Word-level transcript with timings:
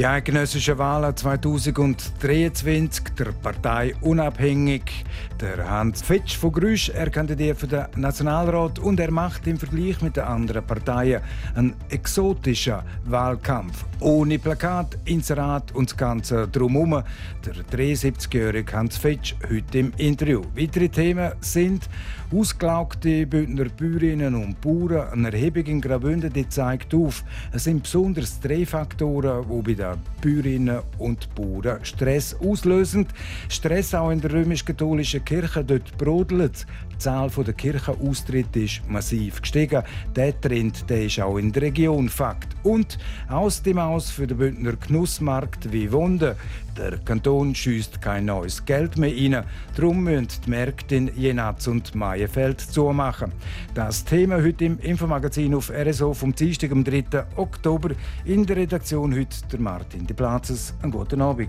Die 0.00 0.06
eidgenössischen 0.06 0.78
Wahlen 0.78 1.14
2023, 1.14 3.04
der 3.18 3.32
Partei 3.32 3.94
Unabhängig, 4.00 5.04
der 5.38 5.68
Hans 5.68 6.00
Fitsch 6.00 6.38
von 6.38 6.52
Grüsch, 6.52 6.88
er 6.88 7.10
kandidiert 7.10 7.58
für 7.58 7.66
den 7.66 7.84
Nationalrat 7.96 8.78
und 8.78 8.98
er 8.98 9.10
macht 9.10 9.46
im 9.46 9.58
Vergleich 9.58 10.00
mit 10.00 10.16
den 10.16 10.24
anderen 10.24 10.64
Parteien 10.64 11.20
einen 11.54 11.74
exotischen 11.90 12.76
Wahlkampf. 13.04 13.84
Ohne 14.00 14.38
Plakat, 14.38 14.96
Inserat 15.04 15.70
und 15.72 15.90
das 15.90 15.98
Ganze 15.98 16.48
drumherum. 16.48 17.02
Der 17.44 17.54
73-jährige 17.70 18.72
Hans 18.72 18.96
Fitsch 18.96 19.34
heute 19.50 19.80
im 19.80 19.92
Interview. 19.98 20.40
Weitere 20.56 20.88
Themen 20.88 21.32
sind 21.42 21.90
Ausgelaugte 22.32 23.26
Bündner 23.26 23.64
Bäuerinnen 23.64 24.36
und 24.36 24.60
Bauern, 24.60 25.08
eine 25.12 25.32
Erhebung 25.32 25.64
in 25.64 25.80
Graubünden 25.80 26.48
zeigt 26.48 26.94
auf, 26.94 27.24
es 27.52 27.64
sind 27.64 27.82
besonders 27.82 28.38
drei 28.38 28.64
Faktoren, 28.64 29.44
die 29.48 29.62
bei 29.62 29.74
den 29.74 29.98
Bäuerinnen 30.22 30.78
und 30.98 31.34
Bauern 31.34 31.84
Stress 31.84 32.36
auslösen. 32.40 33.08
Stress 33.48 33.94
auch 33.94 34.10
in 34.10 34.20
der 34.20 34.32
römisch-katholischen 34.32 35.24
Kirche, 35.24 35.64
dort 35.64 35.98
brodelt 35.98 36.66
Die 37.00 37.04
Zahl 37.04 37.30
der 37.30 37.54
Kirchenaustritte 37.54 38.60
ist 38.60 38.82
massiv 38.86 39.40
gestiegen. 39.40 39.82
Der 40.14 40.38
Trend 40.38 40.84
der 40.90 41.06
ist 41.06 41.18
auch 41.18 41.38
in 41.38 41.50
der 41.50 41.62
Region 41.62 42.10
Fakt. 42.10 42.54
Und 42.62 42.98
aus 43.26 43.62
dem 43.62 43.78
Aus 43.78 44.10
für 44.10 44.26
den 44.26 44.36
Bündner 44.36 44.74
Genussmarkt 44.76 45.72
wie 45.72 45.90
Wunder. 45.90 46.36
Der 46.76 46.98
Kanton 46.98 47.54
schießt 47.54 48.02
kein 48.02 48.26
neues 48.26 48.62
Geld 48.66 48.98
mehr 48.98 49.14
rein. 49.16 49.46
Darum 49.76 50.04
müssen 50.04 50.28
die 50.44 50.50
Märkte 50.50 50.96
in 50.96 51.10
Jenatz 51.16 51.68
und 51.68 51.94
Maienfeld 51.94 52.60
zumachen. 52.60 53.32
Das 53.72 54.04
Thema 54.04 54.36
heute 54.36 54.66
im 54.66 54.78
Infomagazin 54.78 55.54
auf 55.54 55.70
RSO 55.70 56.12
vom 56.12 56.34
Dienstag, 56.34 56.70
am 56.70 56.84
3. 56.84 57.24
Oktober. 57.36 57.92
In 58.26 58.44
der 58.44 58.56
Redaktion 58.56 59.14
heute 59.14 59.38
der 59.50 59.60
Martin 59.60 60.06
De 60.06 60.14
Platzes. 60.14 60.74
Einen 60.82 60.92
guten 60.92 61.22
Abend. 61.22 61.48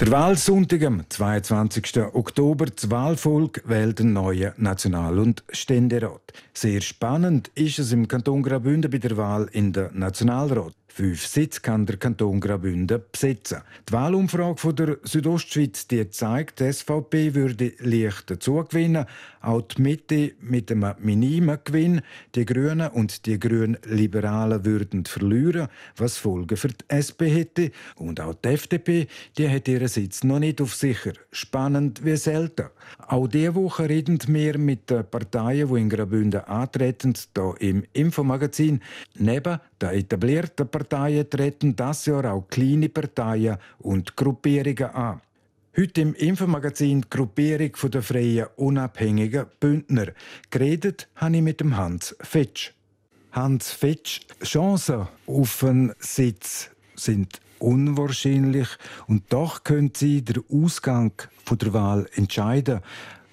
Der 0.00 0.10
Wahlsonntag 0.12 0.82
am 0.84 1.04
22. 1.06 2.14
Oktober, 2.14 2.64
das 2.64 2.90
Wahlvolk 2.90 3.62
wählt 3.66 3.98
den 3.98 4.14
neuen 4.14 4.54
National- 4.56 5.18
und 5.18 5.44
Ständerat. 5.50 6.32
Sehr 6.54 6.80
spannend 6.80 7.48
ist 7.54 7.78
es 7.78 7.92
im 7.92 8.08
Kanton 8.08 8.42
Graubünden 8.42 8.90
bei 8.90 8.96
der 8.96 9.18
Wahl 9.18 9.50
in 9.52 9.74
den 9.74 9.90
Nationalrat. 9.92 10.72
Fünf 11.00 11.26
Sitze 11.26 11.62
kann 11.62 11.86
der 11.86 11.96
Kanton 11.96 12.40
Graubünden 12.40 13.00
besetzen. 13.10 13.62
Die 13.88 13.92
Wahlumfrage 13.94 14.58
von 14.58 14.76
der 14.76 14.98
Südostschweiz 15.02 15.86
die 15.86 16.10
zeigt, 16.10 16.60
die 16.60 16.70
SVP 16.70 17.34
würde 17.34 17.72
leicht 17.78 18.30
dazugewinnen, 18.30 19.06
auch 19.40 19.62
die 19.62 19.80
Mitte 19.80 20.32
mit 20.42 20.70
einem 20.70 20.94
minimen 20.98 21.58
Gewinn. 21.64 22.02
Die 22.34 22.44
Grünen 22.44 22.90
und 22.90 23.24
die 23.24 23.40
Grünliberalen 23.40 24.66
würden 24.66 25.06
verlieren, 25.06 25.68
was 25.96 26.18
Folgen 26.18 26.58
für 26.58 26.68
die 26.68 26.84
SP 26.92 27.32
hätte. 27.32 27.70
Und 27.96 28.20
auch 28.20 28.34
die 28.34 28.48
FDP, 28.48 29.06
die 29.38 29.48
hat 29.48 29.68
ihren 29.68 29.88
Sitz 29.88 30.22
noch 30.22 30.38
nicht 30.38 30.60
auf 30.60 30.74
sicher. 30.74 31.14
Spannend 31.32 32.04
wie 32.04 32.16
selten. 32.16 32.66
Auch 33.06 33.26
diese 33.26 33.54
Woche 33.54 33.88
reden 33.88 34.18
wir 34.26 34.58
mit 34.58 34.90
den 34.90 35.06
Parteien, 35.06 35.72
die 35.72 35.80
in 35.80 35.88
Graubünden 35.88 36.44
antreten, 36.44 37.14
hier 37.34 37.54
im 37.60 37.84
Infomagazin. 37.94 38.80
Neben 39.14 39.58
den 39.80 39.90
etablierten 39.90 40.68
Parteien 40.90 41.30
treten 41.30 41.76
das 41.76 42.06
Jahr 42.06 42.32
auch 42.32 42.48
kleine 42.50 42.88
Parteien 42.88 43.58
und 43.78 44.16
Gruppierungen 44.16 44.90
an. 44.92 45.20
Heute 45.76 46.00
im 46.00 46.14
Infomagazin 46.14 47.06
Gruppierung 47.08 47.70
der 47.92 48.02
Freien 48.02 48.48
Unabhängigen 48.56 49.46
Bündner. 49.60 50.08
Geredet 50.50 51.08
habe 51.14 51.36
ich 51.36 51.42
mit 51.42 51.60
dem 51.60 51.76
Hans 51.76 52.16
Fetsch. 52.20 52.72
Hans 53.30 53.70
Fetsch, 53.70 54.22
Chancen 54.42 55.06
auf 55.28 55.62
einen 55.62 55.92
Sitz 56.00 56.70
sind 56.96 57.40
unwahrscheinlich 57.60 58.68
und 59.06 59.32
doch 59.32 59.62
können 59.62 59.92
Sie 59.94 60.22
den 60.22 60.42
Ausgang 60.50 61.12
der 61.48 61.72
Wahl 61.72 62.08
entscheiden. 62.16 62.80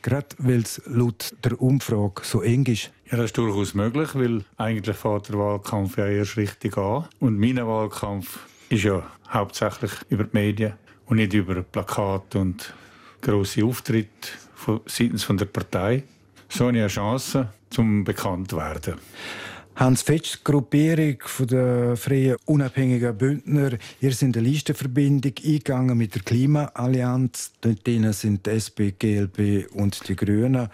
Gerade 0.07 0.27
weil 0.37 0.61
es 0.61 0.81
laut 0.85 1.33
der 1.43 1.61
Umfrage 1.61 2.21
so 2.23 2.41
eng 2.41 2.65
ist. 2.65 2.91
Ja, 3.11 3.17
das 3.17 3.25
ist 3.25 3.37
durchaus 3.37 3.73
möglich, 3.73 4.15
weil 4.15 4.45
eigentlich 4.55 4.95
fährt 4.95 5.27
der 5.27 5.37
Wahlkampf 5.37 5.97
ja 5.97 6.07
erst 6.07 6.37
richtig 6.37 6.77
an. 6.77 7.09
Und 7.19 7.37
mein 7.37 7.57
Wahlkampf 7.57 8.39
ist 8.69 8.85
ja 8.85 9.05
hauptsächlich 9.29 9.91
über 10.07 10.23
die 10.23 10.29
Medien 10.31 10.73
und 11.07 11.17
nicht 11.17 11.33
über 11.33 11.61
Plakate 11.61 12.39
und 12.39 12.73
grosse 13.19 13.65
Auftritte 13.65 14.29
seitens 14.85 15.25
von 15.25 15.35
der 15.35 15.47
Partei. 15.47 16.03
So 16.47 16.67
eine 16.67 16.87
Chance, 16.87 17.49
zum 17.69 18.05
bekannt 18.05 18.51
zu 18.51 18.55
werden. 18.55 18.93
Hans 19.77 20.01
Fetsch, 20.01 20.43
Gruppierung 20.43 21.17
der 21.41 21.95
Freien 21.97 22.37
Unabhängigen 22.45 23.15
Bündner. 23.15 23.77
Ihr 24.01 24.11
seid 24.11 24.35
eine 24.35 24.47
Listenverbindung 24.47 25.33
eingegangen 25.37 25.95
mit 25.95 26.15
der 26.15 26.23
Klimaallianz. 26.23 27.51
Dort 27.61 27.85
sind 28.15 28.47
die 28.47 28.49
SP, 28.57 28.97
GLB 28.97 29.71
und 29.71 30.09
die 30.09 30.15
Grünen 30.15 30.69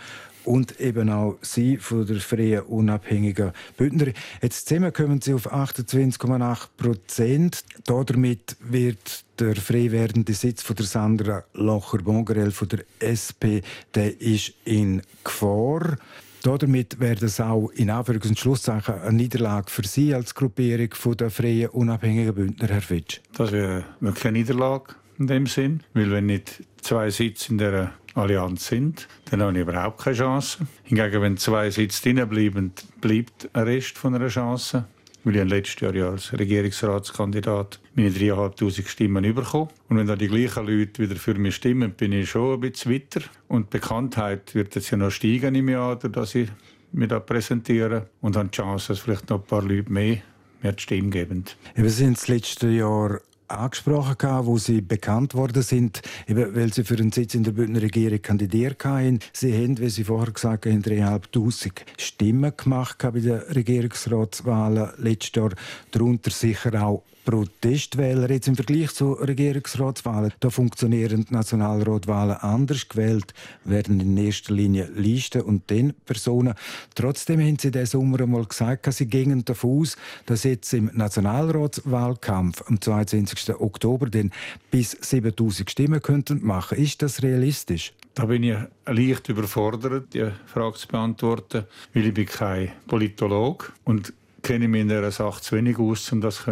und 0.45 0.79
eben 0.79 1.09
auch 1.09 1.37
Sie 1.41 1.75
von 1.75 2.07
der 2.07 2.21
Freien 2.21 2.61
Unabhängigen 2.61 3.51
Bündner. 3.75 4.13
Jetzt 4.41 4.69
zusammen 4.69 4.93
kommen 4.93 5.19
Sie 5.19 5.33
auf 5.33 5.51
28,8 5.51 6.67
Prozent. 6.77 7.65
Damit 7.85 8.55
wird 8.61 9.25
der 9.37 9.57
frei 9.57 9.91
werdende 9.91 10.33
Sitz 10.33 10.63
von 10.63 10.77
der 10.77 10.85
Sandra 10.85 11.43
Locher-Bongerel 11.53 12.51
von 12.51 12.69
der 12.69 12.85
SP, 13.03 13.67
der 13.93 14.21
ist 14.21 14.53
in 14.63 15.01
Gefahr. 15.25 15.97
Damit 16.43 16.99
wäre 16.99 17.25
es 17.25 17.39
auch 17.39 17.69
in 17.69 17.89
Anführungs- 17.89 18.27
und 18.27 18.37
Schlusszeichen 18.37 18.95
eine 18.95 19.13
Niederlage 19.15 19.71
für 19.71 19.87
Sie 19.87 20.13
als 20.13 20.35
Gruppierung 20.35 20.89
der 21.17 21.29
Freien 21.29 21.69
Unabhängigen 21.69 22.35
Bündner, 22.35 22.67
Herr 22.67 22.81
Fitsch. 22.81 23.21
Das 23.37 23.53
wäre 23.53 23.85
wirklich 24.01 24.25
eine 24.25 24.39
Niederlage 24.39 24.95
in 25.19 25.27
dem 25.27 25.47
Sinn, 25.47 25.83
weil 25.93 26.11
wenn 26.11 26.25
nicht 26.25 26.61
zwei 26.81 27.09
Sitze 27.11 27.53
in 27.53 27.59
der 27.59 27.93
Allianz 28.15 28.67
sind, 28.67 29.07
dann 29.31 29.41
habe 29.41 29.53
ich 29.53 29.59
überhaupt 29.59 30.01
keine 30.01 30.17
Chance. 30.17 30.67
Hingegen, 30.83 31.21
wenn 31.21 31.37
zwei 31.37 31.69
Sitze 31.69 32.01
drin 32.13 32.27
bleiben, 32.27 32.73
bleibt 32.99 33.49
ein 33.53 33.63
Rest 33.63 33.97
von 33.97 34.13
einer 34.13 34.27
Chance 34.27 34.83
weil 35.23 35.35
ich 35.37 35.49
letztes 35.49 35.81
Jahr 35.81 35.95
ja 35.95 36.09
als 36.09 36.37
Regierungsratskandidat 36.37 37.79
meine 37.95 38.09
3'500 38.09 38.87
Stimmen 38.87 39.33
bekommen. 39.33 39.69
Und 39.89 39.97
wenn 39.97 40.07
da 40.07 40.15
die 40.15 40.27
gleichen 40.27 40.67
Leute 40.67 41.01
wieder 41.01 41.15
für 41.15 41.35
mich 41.35 41.55
stimmen, 41.55 41.91
bin 41.91 42.11
ich 42.11 42.29
schon 42.29 42.55
ein 42.55 42.59
bisschen 42.59 42.93
weiter. 42.93 43.21
Und 43.47 43.73
die 43.73 43.77
Bekanntheit 43.77 44.53
wird 44.55 44.75
jetzt 44.75 44.91
ja 44.91 44.97
noch 44.97 45.11
steigen 45.11 45.55
im 45.55 45.69
Jahr, 45.69 45.95
dass 45.95 46.35
ich 46.35 46.49
mich 46.91 47.07
da 47.07 47.19
präsentiere. 47.19 48.09
Und 48.21 48.35
habe 48.35 48.49
die 48.49 48.55
Chance, 48.57 48.89
dass 48.89 48.99
vielleicht 48.99 49.29
noch 49.29 49.41
ein 49.41 49.47
paar 49.47 49.63
Leute 49.63 49.91
mehr 49.91 50.17
mir 50.61 50.71
die 50.71 50.81
Stimme 50.81 51.09
geben. 51.09 51.45
Wir 51.75 51.89
sind 51.89 52.17
das 52.17 52.27
letzte 52.27 52.69
Jahr 52.69 53.19
angesprochen, 53.57 54.45
wo 54.45 54.57
Sie 54.57 54.81
bekannt 54.81 55.33
worden 55.33 55.63
sind, 55.63 56.01
eben 56.27 56.55
weil 56.55 56.73
Sie 56.73 56.83
für 56.83 56.95
einen 56.95 57.11
Sitz 57.11 57.35
in 57.35 57.43
der 57.43 57.51
Bündner 57.51 57.81
Regierung 57.81 58.21
kandidiert 58.21 58.83
haben. 58.85 59.19
Sie 59.31 59.53
haben, 59.53 59.77
wie 59.79 59.89
Sie 59.89 60.03
vorher 60.03 60.33
gesagt 60.33 60.65
haben, 60.65 60.81
3'500 60.81 61.71
Stimmen 61.97 62.53
gemacht 62.55 62.97
bei 62.99 63.11
den 63.11 63.39
Regierungsratswahlen 63.39 64.91
letztes 64.97 65.35
Jahr. 65.35 65.51
Darunter 65.91 66.31
sicher 66.31 66.83
auch 66.83 67.03
Protestwähler. 67.23 68.29
Jetzt 68.29 68.47
im 68.47 68.55
Vergleich 68.55 68.91
zu 68.93 69.13
Regierungsratswahlen, 69.13 70.33
da 70.39 70.49
funktionieren 70.49 71.25
Nationalratwahlen 71.29 72.37
anders. 72.37 72.87
Gewählt 72.87 73.33
werden 73.63 73.99
in 73.99 74.17
erster 74.17 74.53
Linie 74.53 74.89
Listen 74.95 75.41
und 75.41 75.69
den 75.69 75.93
Personen. 76.05 76.53
Trotzdem 76.95 77.39
haben 77.39 77.57
Sie 77.59 77.71
diesen 77.71 77.85
Sommer 77.85 78.21
einmal 78.21 78.45
gesagt, 78.45 78.91
Sie 78.93 79.05
gingen 79.05 79.45
davon 79.45 79.81
aus, 79.81 79.97
dass 80.25 80.43
jetzt 80.43 80.73
im 80.73 80.91
Nationalratswahlkampf 80.93 82.63
am 82.67 82.79
22. 82.79 83.55
Oktober 83.59 84.07
den 84.07 84.31
bis 84.71 84.91
7000 84.91 85.71
Stimmen 85.71 86.01
könnten 86.01 86.45
machen. 86.45 86.77
Ist 86.77 87.01
das 87.01 87.23
realistisch? 87.23 87.93
Da 88.15 88.25
bin 88.25 88.43
ich 88.43 88.55
leicht 88.85 89.29
überfordert, 89.29 90.13
die 90.13 90.29
Frage 90.45 90.77
zu 90.77 90.87
beantworten, 90.87 91.65
weil 91.93 92.07
ich 92.07 92.13
bin 92.13 92.27
kein 92.27 92.71
Politologe 92.87 93.67
und 93.85 94.13
kenne 94.43 94.67
mich 94.67 94.81
in 94.81 94.89
dieser 94.89 95.11
Sache 95.11 95.41
zu 95.41 95.55
wenig 95.55 95.79
aus, 95.79 96.11
um 96.11 96.21
das 96.21 96.45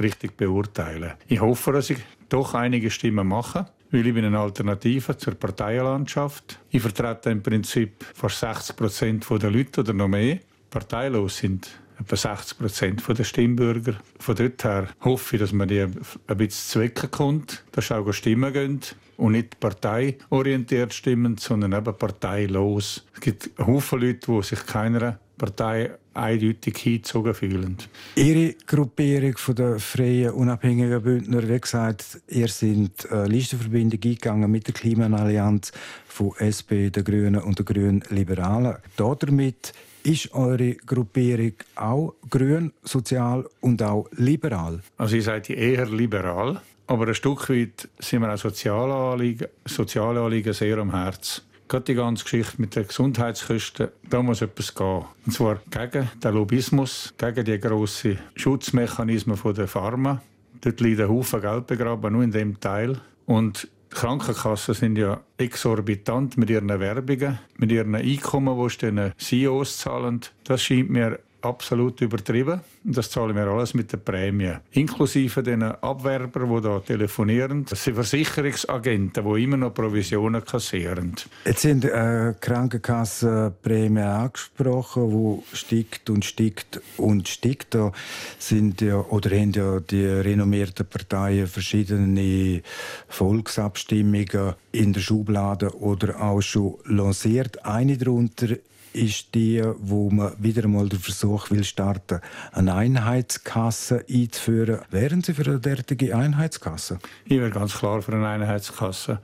richtig 0.00 0.36
beurteilen 0.36 1.12
Ich 1.28 1.40
hoffe, 1.40 1.72
dass 1.72 1.90
ich 1.90 1.98
doch 2.28 2.54
einige 2.54 2.90
Stimmen 2.90 3.28
mache, 3.28 3.66
weil 3.90 4.06
ich 4.06 4.14
bin 4.14 4.24
eine 4.24 4.38
Alternative 4.38 5.16
zur 5.16 5.34
Parteienlandschaft. 5.34 6.58
Ich 6.70 6.82
vertrete 6.82 7.30
im 7.30 7.42
Prinzip 7.42 8.04
fast 8.14 8.40
60 8.40 8.76
Prozent 8.76 9.26
der 9.30 9.50
Leute 9.50 9.80
oder 9.80 9.92
noch 9.92 10.08
mehr. 10.08 10.38
Parteilos 10.70 11.38
sind 11.38 11.70
etwa 12.00 12.16
60 12.16 12.58
Prozent 12.58 13.18
der 13.18 13.24
Stimmbürger. 13.24 13.94
Von 14.18 14.36
dort 14.36 14.64
her 14.64 14.88
hoffe 15.00 15.36
ich, 15.36 15.40
dass 15.40 15.52
man 15.52 15.68
die 15.68 15.80
ein 15.80 15.92
bisschen 16.36 16.82
zwecken 16.82 17.10
kommt, 17.10 17.64
dass 17.78 17.92
auch 17.92 18.12
Stimmen 18.12 18.52
gehen 18.52 18.80
und 19.16 19.32
nicht 19.32 19.60
parteiorientiert 19.60 20.92
stimmen, 20.92 21.38
sondern 21.38 21.72
eben 21.72 21.96
parteilos. 21.96 23.04
Es 23.14 23.20
gibt 23.20 23.50
Haufen 23.58 24.00
Leute, 24.00 24.32
die 24.32 24.42
sich 24.42 24.66
keiner 24.66 25.18
Partei 25.36 25.92
eindeutig 26.12 26.76
hingezogen 26.76 27.34
fühlen. 27.34 27.76
Ihre 28.16 28.54
Gruppierung 28.66 29.36
von 29.36 29.54
der 29.54 29.78
Freien 29.78 30.32
Unabhängigen 30.32 31.00
Bündner, 31.00 31.48
wie 31.48 31.60
gesagt, 31.60 32.20
ihr 32.26 32.48
seid 32.48 33.08
eine 33.12 33.28
Listenverbindung 33.28 34.00
eingegangen 34.02 34.50
mit 34.50 34.66
der 34.66 34.74
Klimaallianz 34.74 35.70
von 36.08 36.32
SP, 36.42 36.90
den 36.90 37.04
Grünen 37.04 37.36
und 37.36 37.60
den 37.60 37.64
Grünen 37.64 38.02
Liberalen. 38.10 38.74
Damit 38.96 39.72
ist 40.02 40.34
eure 40.34 40.74
Gruppierung 40.74 41.52
auch 41.76 42.14
grün, 42.28 42.72
sozial 42.82 43.48
und 43.60 43.80
auch 43.82 44.08
liberal? 44.16 44.80
Also 44.96 45.14
ihr 45.14 45.22
seid 45.22 45.50
eher 45.50 45.86
liberal, 45.86 46.60
aber 46.88 47.06
ein 47.06 47.14
Stück 47.14 47.50
weit 47.50 47.88
sind 47.98 48.22
wir 48.22 48.32
auch 48.32 48.38
soziale 48.38 48.94
Anliegen, 48.94 49.48
soziale 49.66 50.20
Anliegen 50.20 50.54
sehr 50.54 50.78
am 50.78 50.90
Herzen. 50.90 51.42
Gerade 51.68 51.84
die 51.84 51.94
ganze 51.94 52.24
Geschichte 52.24 52.54
mit 52.56 52.74
den 52.74 52.86
Gesundheitskosten, 52.86 53.88
da 54.08 54.22
muss 54.22 54.40
etwas 54.40 54.74
gehen. 54.74 55.04
Und 55.26 55.32
zwar 55.32 55.60
gegen 55.70 56.10
den 56.24 56.34
Lobbyismus, 56.34 57.12
gegen 57.18 57.44
die 57.44 57.60
grossen 57.60 58.18
Schutzmechanismen 58.34 59.38
der 59.54 59.68
Pharma. 59.68 60.22
Dort 60.62 60.80
liegt 60.80 61.00
ein 61.00 61.10
Haufen 61.10 61.42
Geld 61.42 61.66
begraben, 61.66 62.14
nur 62.14 62.22
in 62.22 62.32
dem 62.32 62.58
Teil. 62.58 62.98
Und 63.26 63.68
die 63.92 63.96
Krankenkassen 63.96 64.74
sind 64.74 64.96
ja 64.96 65.20
exorbitant 65.36 66.38
mit 66.38 66.48
ihren 66.48 66.68
Werbungen, 66.68 67.38
mit 67.58 67.70
ihren 67.70 67.94
Einkommen, 67.94 68.58
die 68.66 68.74
sie 68.74 69.12
CEOs 69.18 69.78
zahlen. 69.78 70.20
Das 70.44 70.62
scheint 70.62 70.88
mir 70.88 71.18
absolut 71.42 72.00
übertrieben. 72.00 72.60
Das 72.84 73.10
zahlen 73.10 73.36
wir 73.36 73.46
alles 73.46 73.74
mit 73.74 73.92
der 73.92 73.98
Prämie. 73.98 74.54
Inklusive 74.72 75.42
den 75.42 75.62
Abwerbern, 75.62 76.54
die 76.54 76.60
da 76.62 76.80
telefonieren. 76.80 77.64
Das 77.68 77.84
sind 77.84 77.94
Versicherungsagenten, 77.94 79.24
die 79.24 79.42
immer 79.44 79.56
noch 79.56 79.74
Provisionen 79.74 80.44
kassieren. 80.44 81.14
Jetzt 81.44 81.62
sind 81.62 81.84
äh, 81.84 82.34
Krankenkassenprämien 82.40 84.06
angesprochen, 84.06 85.12
wo 85.12 85.44
steigt 85.52 86.10
und 86.10 86.24
steigt 86.24 86.80
und 86.96 87.28
steigt. 87.28 87.74
Da 87.74 87.92
sind 88.38 88.80
ja, 88.80 88.96
oder 88.96 89.30
haben 89.30 89.52
ja 89.52 89.80
die 89.80 90.06
renommierten 90.06 90.86
Parteien 90.86 91.46
verschiedene 91.46 92.62
Volksabstimmungen 93.08 94.54
in 94.72 94.92
der 94.92 95.00
Schublade 95.00 95.76
oder 95.76 96.20
auch 96.20 96.40
schon 96.40 96.76
lanciert. 96.84 97.64
Eine 97.64 97.96
darunter 97.96 98.56
ist 98.98 99.34
die, 99.34 99.62
wo 99.78 100.10
man 100.10 100.32
wieder 100.38 100.64
einmal 100.64 100.88
den 100.88 100.98
Versuch 100.98 101.50
will 101.50 101.64
starten, 101.64 102.20
eine 102.52 102.74
Einheitskasse 102.74 104.04
einzuführen. 104.10 104.80
Wären 104.90 105.22
Sie 105.22 105.34
für 105.34 105.46
eine 105.46 105.60
derartige 105.60 106.16
Einheitskasse? 106.16 106.98
Ich 107.24 107.38
wäre 107.38 107.50
ganz 107.50 107.76
klar 107.78 108.02
für 108.02 108.12
eine 108.12 108.28
Einheitskasse. 108.28 109.20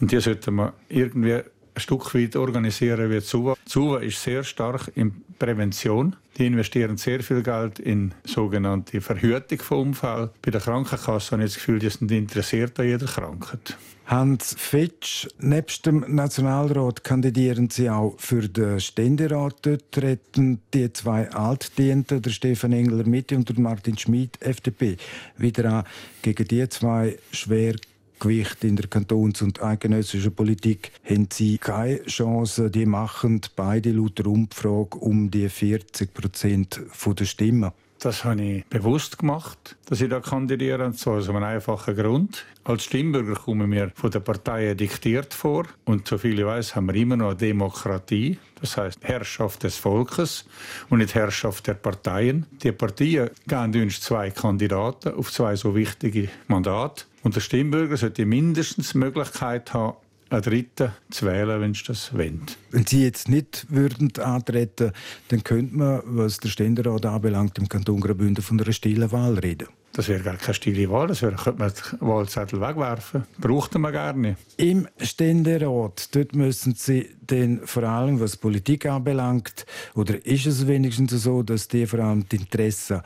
Und 0.00 0.10
die 0.10 0.20
sollte 0.20 0.50
man 0.50 0.72
irgendwie 0.88 1.34
ein 1.34 1.44
Stück 1.76 2.14
weit 2.14 2.36
organisieren 2.36 3.10
wie 3.10 3.20
Zuwa. 3.20 3.56
Zuwa 3.64 3.98
ist 4.00 4.22
sehr 4.22 4.42
stark 4.44 4.90
in 4.94 5.24
Prävention. 5.38 6.16
Die 6.38 6.46
investieren 6.46 6.96
sehr 6.96 7.20
viel 7.22 7.42
Geld 7.42 7.80
in 7.80 8.14
sogenannte 8.24 9.00
Verhütung 9.00 9.58
von 9.58 9.78
Unfällen. 9.88 10.30
Bei 10.40 10.52
der 10.52 10.60
Krankenkasse 10.60 11.32
habe 11.32 11.42
ich 11.42 11.50
das 11.50 11.56
Gefühl, 11.56 11.80
die 11.80 11.90
sind 11.90 12.12
interessiert 12.12 12.78
an 12.78 12.86
jeder 12.86 13.06
Krankheit. 13.06 13.76
Hans 14.06 14.54
Fitsch, 14.56 15.26
nebst 15.38 15.84
dem 15.84 16.02
Nationalrat 16.08 17.04
kandidieren 17.04 17.68
Sie 17.68 17.90
auch 17.90 18.14
für 18.18 18.48
den 18.48 18.80
Ständerat. 18.80 19.56
Dort 19.62 19.92
treten 19.92 20.62
die 20.72 20.90
zwei 20.92 21.28
Altdienten, 21.30 22.22
der 22.22 22.30
Stefan 22.30 22.72
Engler 22.72 23.04
Mitte 23.04 23.36
und 23.36 23.48
der 23.48 23.60
Martin 23.60 23.98
Schmid, 23.98 24.40
FDP, 24.40 24.96
wieder 25.36 25.70
an. 25.70 25.84
Gegen 26.22 26.48
die 26.48 26.66
zwei 26.70 27.18
Schwergewichte 28.18 28.66
in 28.66 28.76
der 28.76 28.88
Kantons- 28.88 29.42
und 29.42 29.62
eidgenössischen 29.62 30.34
Politik 30.34 30.92
haben 31.04 31.28
sie 31.32 31.58
keine 31.58 32.02
Chance. 32.04 32.70
Die 32.70 32.86
machen 32.86 33.40
beide 33.54 33.92
laut 33.92 34.18
der 34.18 34.26
Umfrage 34.26 34.98
um 34.98 35.30
die 35.30 35.48
40 35.48 36.12
Prozent 36.12 36.80
der 37.16 37.24
Stimmen. 37.24 37.70
Das 38.00 38.24
habe 38.24 38.40
ich 38.40 38.64
bewusst 38.66 39.18
gemacht, 39.18 39.76
dass 39.86 40.00
ich 40.00 40.08
da 40.08 40.20
kandidiere, 40.20 40.86
und 40.86 40.96
zwar 40.96 41.14
aus 41.14 41.28
einem 41.28 41.42
einfachen 41.42 41.96
Grund. 41.96 42.44
Als 42.62 42.84
Stimmbürger 42.84 43.34
kommen 43.34 43.72
wir 43.72 43.90
von 43.96 44.12
den 44.12 44.22
Parteien 44.22 44.76
diktiert 44.76 45.34
vor 45.34 45.64
und 45.84 46.06
soviel 46.06 46.38
ich 46.38 46.44
weiß, 46.44 46.76
haben 46.76 46.86
wir 46.86 46.94
immer 46.94 47.16
noch 47.16 47.30
eine 47.30 47.36
Demokratie. 47.36 48.38
Das 48.60 48.76
heißt 48.76 49.00
Herrschaft 49.02 49.64
des 49.64 49.78
Volkes 49.78 50.44
und 50.90 50.98
nicht 50.98 51.16
Herrschaft 51.16 51.66
der 51.66 51.74
Parteien. 51.74 52.46
Die 52.62 52.70
Parteien 52.70 53.30
geben 53.48 53.82
uns 53.82 54.00
zwei 54.00 54.30
Kandidaten 54.30 55.14
auf 55.14 55.32
zwei 55.32 55.56
so 55.56 55.74
wichtige 55.74 56.28
Mandate. 56.46 57.04
Und 57.24 57.34
der 57.34 57.40
Stimmbürger 57.40 57.96
sollte 57.96 58.26
mindestens 58.26 58.92
die 58.92 58.98
Möglichkeit 58.98 59.74
haben, 59.74 59.96
einen 60.30 60.42
Dritten 60.42 60.92
zu 61.10 61.26
wählen, 61.26 61.60
wenn 61.60 61.74
sie 61.74 61.84
das 61.86 62.12
wollen. 62.12 62.42
Wenn 62.70 62.86
Sie 62.86 63.02
jetzt 63.02 63.28
nicht 63.28 63.66
würden 63.70 64.12
antreten, 64.18 64.92
dann 65.28 65.44
könnte 65.44 65.76
man, 65.76 66.02
was 66.04 66.38
der 66.38 66.48
Ständerat 66.48 67.06
anbelangt, 67.06 67.58
im 67.58 67.68
Kanton 67.68 68.00
Graubünden 68.00 68.42
von 68.42 68.60
einer 68.60 68.72
stillen 68.72 69.10
Wahl 69.12 69.38
reden. 69.38 69.68
Das 69.98 70.06
wäre 70.08 70.22
gar 70.22 70.36
keine 70.36 70.54
stille 70.54 70.88
Wahl, 70.88 71.08
das 71.08 71.22
wäre, 71.22 71.34
könnte 71.34 71.58
man 71.58 71.72
den 71.72 72.08
Wahlzettel 72.08 72.60
wegwerfen. 72.60 73.24
Brauchten 73.40 73.80
wir 73.80 73.90
gerne. 73.90 74.36
Im 74.56 74.86
Ständerat, 75.00 76.14
dort 76.14 76.36
müssen 76.36 76.76
Sie 76.76 77.08
denn 77.18 77.62
vor 77.64 77.82
allem, 77.82 78.20
was 78.20 78.36
Politik 78.36 78.86
anbelangt, 78.86 79.66
oder 79.96 80.24
ist 80.24 80.46
es 80.46 80.68
wenigstens 80.68 81.10
so, 81.10 81.42
dass 81.42 81.66
die 81.66 81.84
vor 81.84 81.98
allem 81.98 82.28
die 82.28 82.36
Interessen 82.36 83.00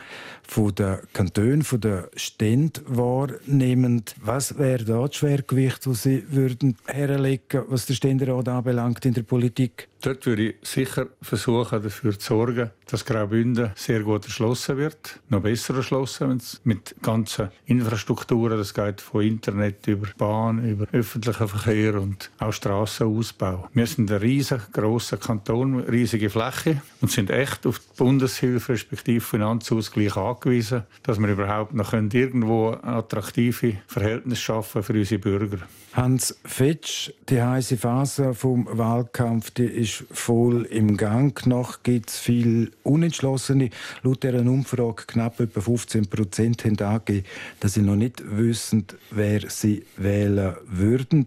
der 0.76 1.00
Kantone, 1.14 1.64
der 1.78 2.10
Stände 2.14 2.82
wahrnehmen? 2.84 4.04
Was 4.20 4.58
wäre 4.58 4.84
da 4.84 5.06
das 5.06 5.16
Schwergewicht, 5.16 5.86
das 5.86 6.02
Sie 6.02 6.26
würden 6.28 6.76
herlegen, 6.84 7.62
was 7.68 7.86
der 7.86 7.94
Ständerat 7.94 8.50
anbelangt 8.50 9.06
in 9.06 9.14
der 9.14 9.22
Politik? 9.22 9.88
Dort 10.02 10.26
würde 10.26 10.48
ich 10.48 10.56
sicher 10.62 11.06
versuchen, 11.22 11.80
dafür 11.80 12.18
zu 12.18 12.34
sorgen, 12.34 12.70
dass 12.90 13.04
Graubünden 13.04 13.70
sehr 13.76 14.00
gut 14.00 14.24
erschlossen 14.24 14.76
wird. 14.76 15.20
Noch 15.28 15.42
besser 15.42 15.76
erschlossen, 15.76 16.30
wenn 16.30 16.36
es 16.38 16.60
mit 16.64 16.96
ganzen 17.02 17.50
Infrastrukturen, 17.66 18.58
das 18.58 18.74
geht 18.74 19.00
von 19.00 19.22
Internet 19.22 19.86
über 19.86 20.08
Bahn, 20.18 20.68
über 20.68 20.86
öffentlichen 20.90 21.46
Verkehr 21.46 22.00
und 22.00 22.32
auch 22.40 22.52
Strassenausbau. 22.52 23.68
Wir 23.72 23.86
sind 23.86 24.10
ein 24.10 24.18
riesengroßer 24.18 25.18
Kanton, 25.18 25.78
riesige 25.78 26.30
Fläche 26.30 26.82
und 27.00 27.12
sind 27.12 27.30
echt 27.30 27.64
auf 27.64 27.78
die 27.78 27.96
Bundeshilfe 27.96 28.72
respektive 28.72 29.20
Finanzausgleich 29.20 30.16
angewiesen, 30.16 30.82
dass 31.04 31.20
wir 31.20 31.28
überhaupt 31.28 31.74
noch 31.74 31.92
irgendwo 31.92 32.70
attraktive 32.82 33.76
Verhältnisse 33.86 34.40
schaffen 34.40 34.82
für 34.82 34.94
unsere 34.94 35.20
Bürger. 35.20 35.58
Hans 35.94 36.38
Fetsch, 36.44 37.12
die 37.28 37.42
heiße 37.42 37.76
Phase 37.76 38.32
vom 38.32 38.66
Wahlkampf, 38.70 39.50
die 39.50 39.64
ist 39.66 39.91
voll 40.10 40.64
im 40.64 40.96
Gang. 40.96 41.46
Noch 41.46 41.82
gibt 41.82 42.10
es 42.10 42.18
viel 42.18 42.72
Unentschlossene. 42.82 43.70
Laut 44.02 44.22
dieser 44.22 44.40
Umfrage 44.40 45.04
knapp 45.06 45.40
etwa 45.40 45.60
15 45.60 46.06
Prozent 46.06 46.64
haben 46.64 46.78
angegeben, 46.78 47.26
dass 47.60 47.74
sie 47.74 47.82
noch 47.82 47.96
nicht 47.96 48.22
wissen, 48.24 48.86
wer 49.10 49.48
sie 49.48 49.84
wählen 49.96 50.54
würden. 50.66 51.26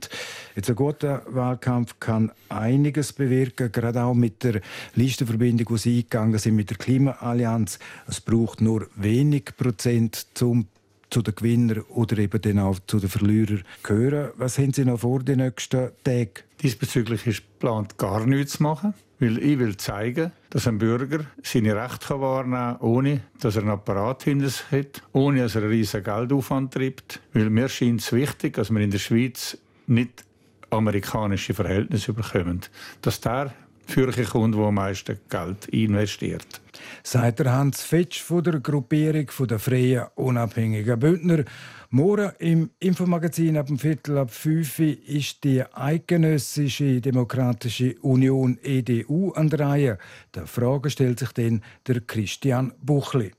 Jetzt 0.55 0.69
ein 0.69 0.75
guter 0.75 1.23
Wahlkampf 1.27 1.99
kann 1.99 2.31
einiges 2.49 3.13
bewirken, 3.13 3.71
gerade 3.71 4.03
auch 4.03 4.13
mit 4.13 4.43
der 4.43 4.61
Listenverbindung, 4.95 5.67
die 5.69 5.77
sie 5.77 5.97
eingegangen 5.97 6.39
sind 6.39 6.55
mit 6.55 6.69
der 6.69 6.77
Klimaallianz. 6.77 7.79
Es 8.07 8.21
braucht 8.21 8.61
nur 8.61 8.87
wenig 8.95 9.57
Prozent 9.57 10.27
zum 10.33 10.67
zu 11.09 11.21
den 11.21 11.35
Gewinnern 11.35 11.81
oder 11.89 12.17
eben 12.17 12.41
dann 12.41 12.59
auch 12.59 12.79
zu 12.87 12.99
den 12.99 13.09
Verlierern 13.09 13.63
gehören. 13.83 14.31
Was 14.37 14.57
haben 14.57 14.73
Sie 14.73 14.85
noch 14.85 14.99
vor 14.99 15.21
den 15.21 15.39
nächsten 15.39 15.89
Tagen? 16.03 16.29
Diesbezüglich 16.61 17.27
ist 17.27 17.43
geplant, 17.59 17.97
gar 17.97 18.25
nichts 18.25 18.53
zu 18.53 18.63
machen. 18.63 18.93
Weil 19.19 19.37
ich 19.37 19.57
will 19.59 19.77
zeigen, 19.77 20.31
dass 20.49 20.67
ein 20.67 20.77
Bürger 20.77 21.25
seine 21.41 21.75
Rechte 21.75 22.19
wahrnehmen 22.19 22.77
kann, 22.77 22.81
ohne 22.81 23.21
dass 23.39 23.55
er 23.55 23.61
einen 23.61 23.71
Apparat 23.71 24.23
hinter 24.23 24.49
sich 24.49 24.71
hat, 24.71 25.01
ohne 25.13 25.43
dass 25.43 25.55
er 25.55 25.61
einen 25.61 25.71
riesigen 25.71 26.03
Geldaufwand 26.03 26.73
treibt. 26.73 27.21
Weil 27.31 27.49
mir 27.49 27.69
scheint 27.69 28.01
es 28.01 28.11
wichtig, 28.11 28.55
dass 28.55 28.71
wir 28.71 28.81
in 28.81 28.91
der 28.91 28.97
Schweiz 28.97 29.57
nicht 29.87 30.25
amerikanische 30.69 31.53
Verhältnisse 31.53 32.11
bekommen. 32.11 32.61
Dass 33.01 33.21
der 33.21 33.53
Fürche 33.87 34.23
kommt, 34.23 34.55
der 34.55 34.61
am 34.63 34.75
meisten 34.75 35.19
Geld 35.29 35.67
investiert. 35.67 36.61
Sagt 37.03 37.45
Hans 37.45 37.81
Fetsch 37.81 38.21
von 38.21 38.43
der 38.43 38.59
Gruppierung 38.59 39.27
der 39.47 39.59
Freien 39.59 40.05
Unabhängigen 40.15 40.99
Bündner. 40.99 41.45
Morgen 41.89 42.31
im 42.39 42.71
Infomagazin 42.79 43.57
ab 43.57 43.67
dem 43.67 43.79
Viertel 43.79 44.17
ab 44.17 44.31
5 44.31 44.79
ist 44.79 45.43
die 45.43 45.63
Eidgenössische 45.73 46.99
Demokratische 46.99 47.95
Union 48.01 48.57
EDU 48.61 49.31
an 49.31 49.49
der 49.49 49.59
Reihe. 49.59 49.97
Der 50.33 50.47
Frage 50.47 50.89
stellt 50.89 51.19
sich 51.19 51.31
dann 51.31 51.61
der 51.87 52.01
Christian 52.01 52.73
Buchli. 52.81 53.31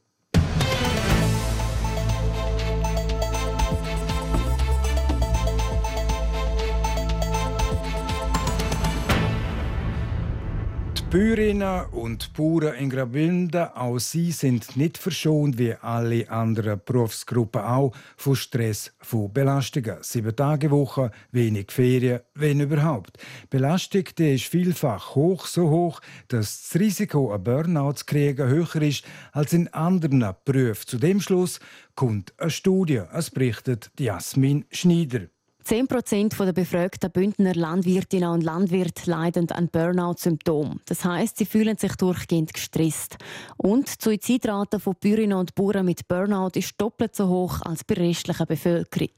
Bäuerinnen 11.16 11.86
und 11.92 12.34
Bauern 12.34 12.74
in 12.74 12.90
Graubünden, 12.90 13.70
auch 13.74 13.98
sie 13.98 14.32
sind 14.32 14.76
nicht 14.76 14.98
verschont 14.98 15.56
wie 15.56 15.72
alle 15.72 16.28
anderen 16.28 16.78
Berufsgruppen 16.84 17.62
auch 17.62 17.92
von 18.18 18.36
Stress, 18.36 18.92
von 18.98 19.32
Belastungen. 19.32 19.96
Sieben 20.02 20.36
Tage 20.36 20.70
Woche, 20.70 21.10
wenig 21.32 21.72
Ferien, 21.72 22.20
wenn 22.34 22.60
überhaupt. 22.60 23.16
Belastung 23.48 24.04
die 24.18 24.34
ist 24.34 24.44
vielfach 24.44 25.14
hoch, 25.14 25.46
so 25.46 25.70
hoch, 25.70 26.02
dass 26.28 26.68
das 26.68 26.78
Risiko, 26.78 27.32
ein 27.32 27.42
Burnout 27.42 27.94
zu 27.94 28.04
kriegen, 28.04 28.48
höher 28.48 28.82
ist 28.82 29.06
als 29.32 29.54
in 29.54 29.68
anderen 29.68 30.34
Berufen. 30.44 30.86
Zu 30.86 30.98
dem 30.98 31.22
Schluss 31.22 31.60
kommt 31.94 32.34
eine 32.36 32.50
Studie. 32.50 33.00
Es 33.14 33.30
berichtet 33.30 33.90
Jasmin 33.98 34.66
Schneider. 34.70 35.28
10 35.66 35.88
Prozent 35.88 36.38
der 36.38 36.52
befragten 36.52 37.10
Bündner 37.10 37.52
Landwirtinnen 37.52 38.30
und 38.30 38.44
Landwirte 38.44 39.10
leiden 39.10 39.50
an 39.50 39.66
Burnout-Symptomen. 39.66 40.78
Das 40.86 41.04
heißt, 41.04 41.38
sie 41.38 41.44
fühlen 41.44 41.76
sich 41.76 41.96
durchgehend 41.96 42.54
gestresst. 42.54 43.16
Und 43.56 43.88
die 43.88 44.04
Suizidrate 44.04 44.78
von 44.78 44.94
Bäuerinnen 45.00 45.36
und 45.36 45.56
Bauern 45.56 45.84
mit 45.84 46.06
Burnout 46.06 46.52
ist 46.54 46.80
doppelt 46.80 47.16
so 47.16 47.26
hoch 47.26 47.62
als 47.62 47.82
bei 47.82 47.96
der 47.96 48.04
restlichen 48.04 48.46
Bevölkerung. 48.46 49.08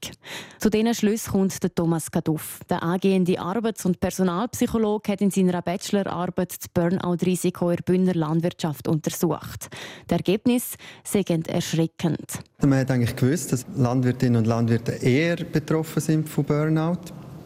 Zu 0.59 0.71
diesen 0.71 0.95
Schlüssen 0.95 1.33
kommt 1.33 1.63
der 1.63 1.75
Thomas 1.75 2.11
Kaduff. 2.11 2.61
Der 2.71 2.83
angehende 2.83 3.39
Arbeits- 3.39 3.85
und 3.85 4.01
Personalpsychologe 4.01 5.13
hat 5.13 5.21
in 5.21 5.31
seiner 5.31 5.61
Bachelorarbeit 5.61 6.57
das 6.59 6.69
Burnout-Risiko 6.73 7.69
in 7.69 7.77
der 7.77 7.83
Bündner 7.83 8.15
Landwirtschaft 8.15 8.89
untersucht. 8.89 9.69
Die 10.09 10.15
Ergebnisse 10.15 10.79
sind 11.05 11.29
erschreckend. 11.47 12.39
Man 12.63 12.79
hat 12.79 12.91
eigentlich 12.91 13.15
gewusst, 13.17 13.53
dass 13.53 13.67
Landwirtinnen 13.77 14.37
und 14.39 14.47
Landwirte 14.47 14.93
eher 14.93 15.37
betroffen 15.37 16.01
sind 16.01 16.38
von 16.39 16.45
Burnout. 16.45 17.01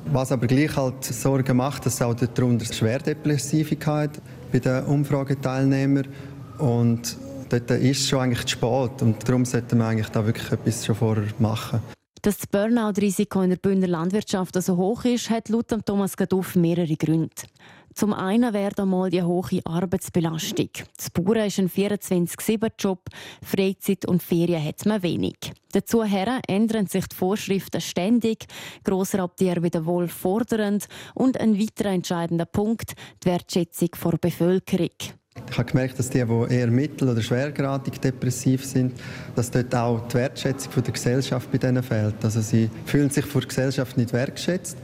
Was 0.06 0.32
aber 0.32 0.46
gleich 0.46 0.76
halt 0.76 1.04
Sorgen 1.04 1.56
macht, 1.56 1.86
dass 1.86 2.02
auch 2.02 2.14
darunter 2.14 2.66
Schwerdepressivität 2.66 4.10
bei 4.50 4.58
den 4.58 4.84
Umfrageteilnehmern 4.84 6.08
und 6.58 7.16
dort 7.48 7.70
ist 7.70 8.08
schon 8.08 8.20
eigentlich 8.20 8.44
zu 8.44 8.48
spät 8.48 9.00
und 9.00 9.26
darum 9.26 9.44
sollte 9.44 9.76
man 9.76 9.88
eigentlich 9.88 10.08
da 10.08 10.26
wirklich 10.26 10.50
etwas 10.50 10.84
schon 10.84 10.96
vorher 10.96 11.24
machen. 11.38 11.80
Dass 12.20 12.38
das 12.38 12.46
Burnout-Risiko 12.46 13.42
in 13.42 13.50
der 13.50 13.56
Bündner 13.56 13.88
Landwirtschaft 13.88 14.60
so 14.62 14.76
hoch 14.76 15.04
ist, 15.04 15.30
hat 15.30 15.48
laut 15.48 15.68
Thomas 15.86 16.16
Gaduff 16.16 16.54
mehrere 16.54 16.94
Gründe. 16.96 17.30
Zum 17.94 18.12
einen 18.12 18.52
wäre 18.54 18.82
einmal 18.82 19.10
die 19.10 19.22
hohe 19.22 19.60
Arbeitsbelastung. 19.64 20.70
Das 20.96 21.10
Bauern 21.10 21.46
ist 21.46 21.58
ein 21.58 21.68
24-7-Job, 21.68 23.00
Freizeit 23.44 24.06
und 24.06 24.22
Ferien 24.22 24.64
hat 24.64 24.86
man 24.86 25.02
wenig. 25.02 25.52
Dazu 25.72 26.02
ändern 26.02 26.86
sich 26.86 27.06
die 27.06 27.16
Vorschriften 27.16 27.80
ständig, 27.80 28.46
Grossraubtiere 28.84 29.62
wieder 29.62 29.86
wohl 29.86 30.08
fordernd 30.08 30.86
und 31.14 31.40
ein 31.40 31.58
weiterer 31.58 31.90
entscheidender 31.90 32.46
Punkt, 32.46 32.92
die 33.22 33.28
Wertschätzung 33.28 33.90
der 34.04 34.18
Bevölkerung. 34.18 34.90
Ich 35.50 35.58
habe 35.58 35.70
gemerkt, 35.70 35.98
dass 35.98 36.10
die, 36.10 36.24
die 36.24 36.54
eher 36.54 36.66
mittel- 36.68 37.08
oder 37.08 37.22
schwergradig 37.22 38.00
depressiv 38.00 38.64
sind, 38.64 38.92
dass 39.34 39.50
dort 39.50 39.74
auch 39.74 40.06
die 40.08 40.14
Wertschätzung 40.14 40.82
der 40.82 40.92
Gesellschaft 40.92 41.50
bei 41.50 41.58
denen 41.58 41.82
fehlt. 41.82 42.22
Also 42.22 42.40
sie 42.40 42.68
fühlen 42.84 43.10
sich 43.10 43.24
von 43.24 43.40
der 43.40 43.48
Gesellschaft 43.48 43.96
nicht 43.96 44.12
wertschätzt. 44.12 44.76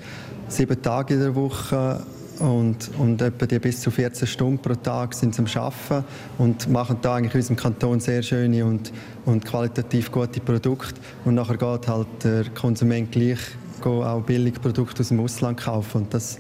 Sieben 0.49 0.81
Tage 0.81 1.15
in 1.15 1.21
der 1.21 1.35
Woche 1.35 2.03
und, 2.41 2.91
und 2.99 3.21
etwa 3.21 3.47
die 3.47 3.59
bis 3.59 3.81
zu 3.81 3.91
14 3.91 4.27
Stunden 4.27 4.59
pro 4.59 4.75
Tag 4.75 5.15
sind 5.15 5.39
am 5.39 5.47
Arbeiten 5.47 6.05
und 6.39 6.69
machen 6.69 6.99
da 7.03 7.17
eigentlich 7.17 7.35
in 7.35 7.41
unserem 7.41 7.57
Kanton 7.57 8.01
sehr 8.01 8.23
schöne 8.23 8.65
und, 8.65 8.93
und 9.25 9.45
qualitativ 9.45 10.11
gute 10.11 10.41
Produkte. 10.41 11.01
Und 11.25 11.35
nachher 11.35 11.57
geht 11.57 11.89
halt 11.89 12.07
der 12.23 12.45
Konsument 12.51 13.13
gleich 13.13 13.39
auch 13.85 14.23
billige 14.23 14.61
Produkte 14.61 15.01
aus 15.01 15.09
dem 15.09 15.21
Ausland 15.21 15.59
kaufen 15.59 16.03
und 16.03 16.15
das 16.15 16.39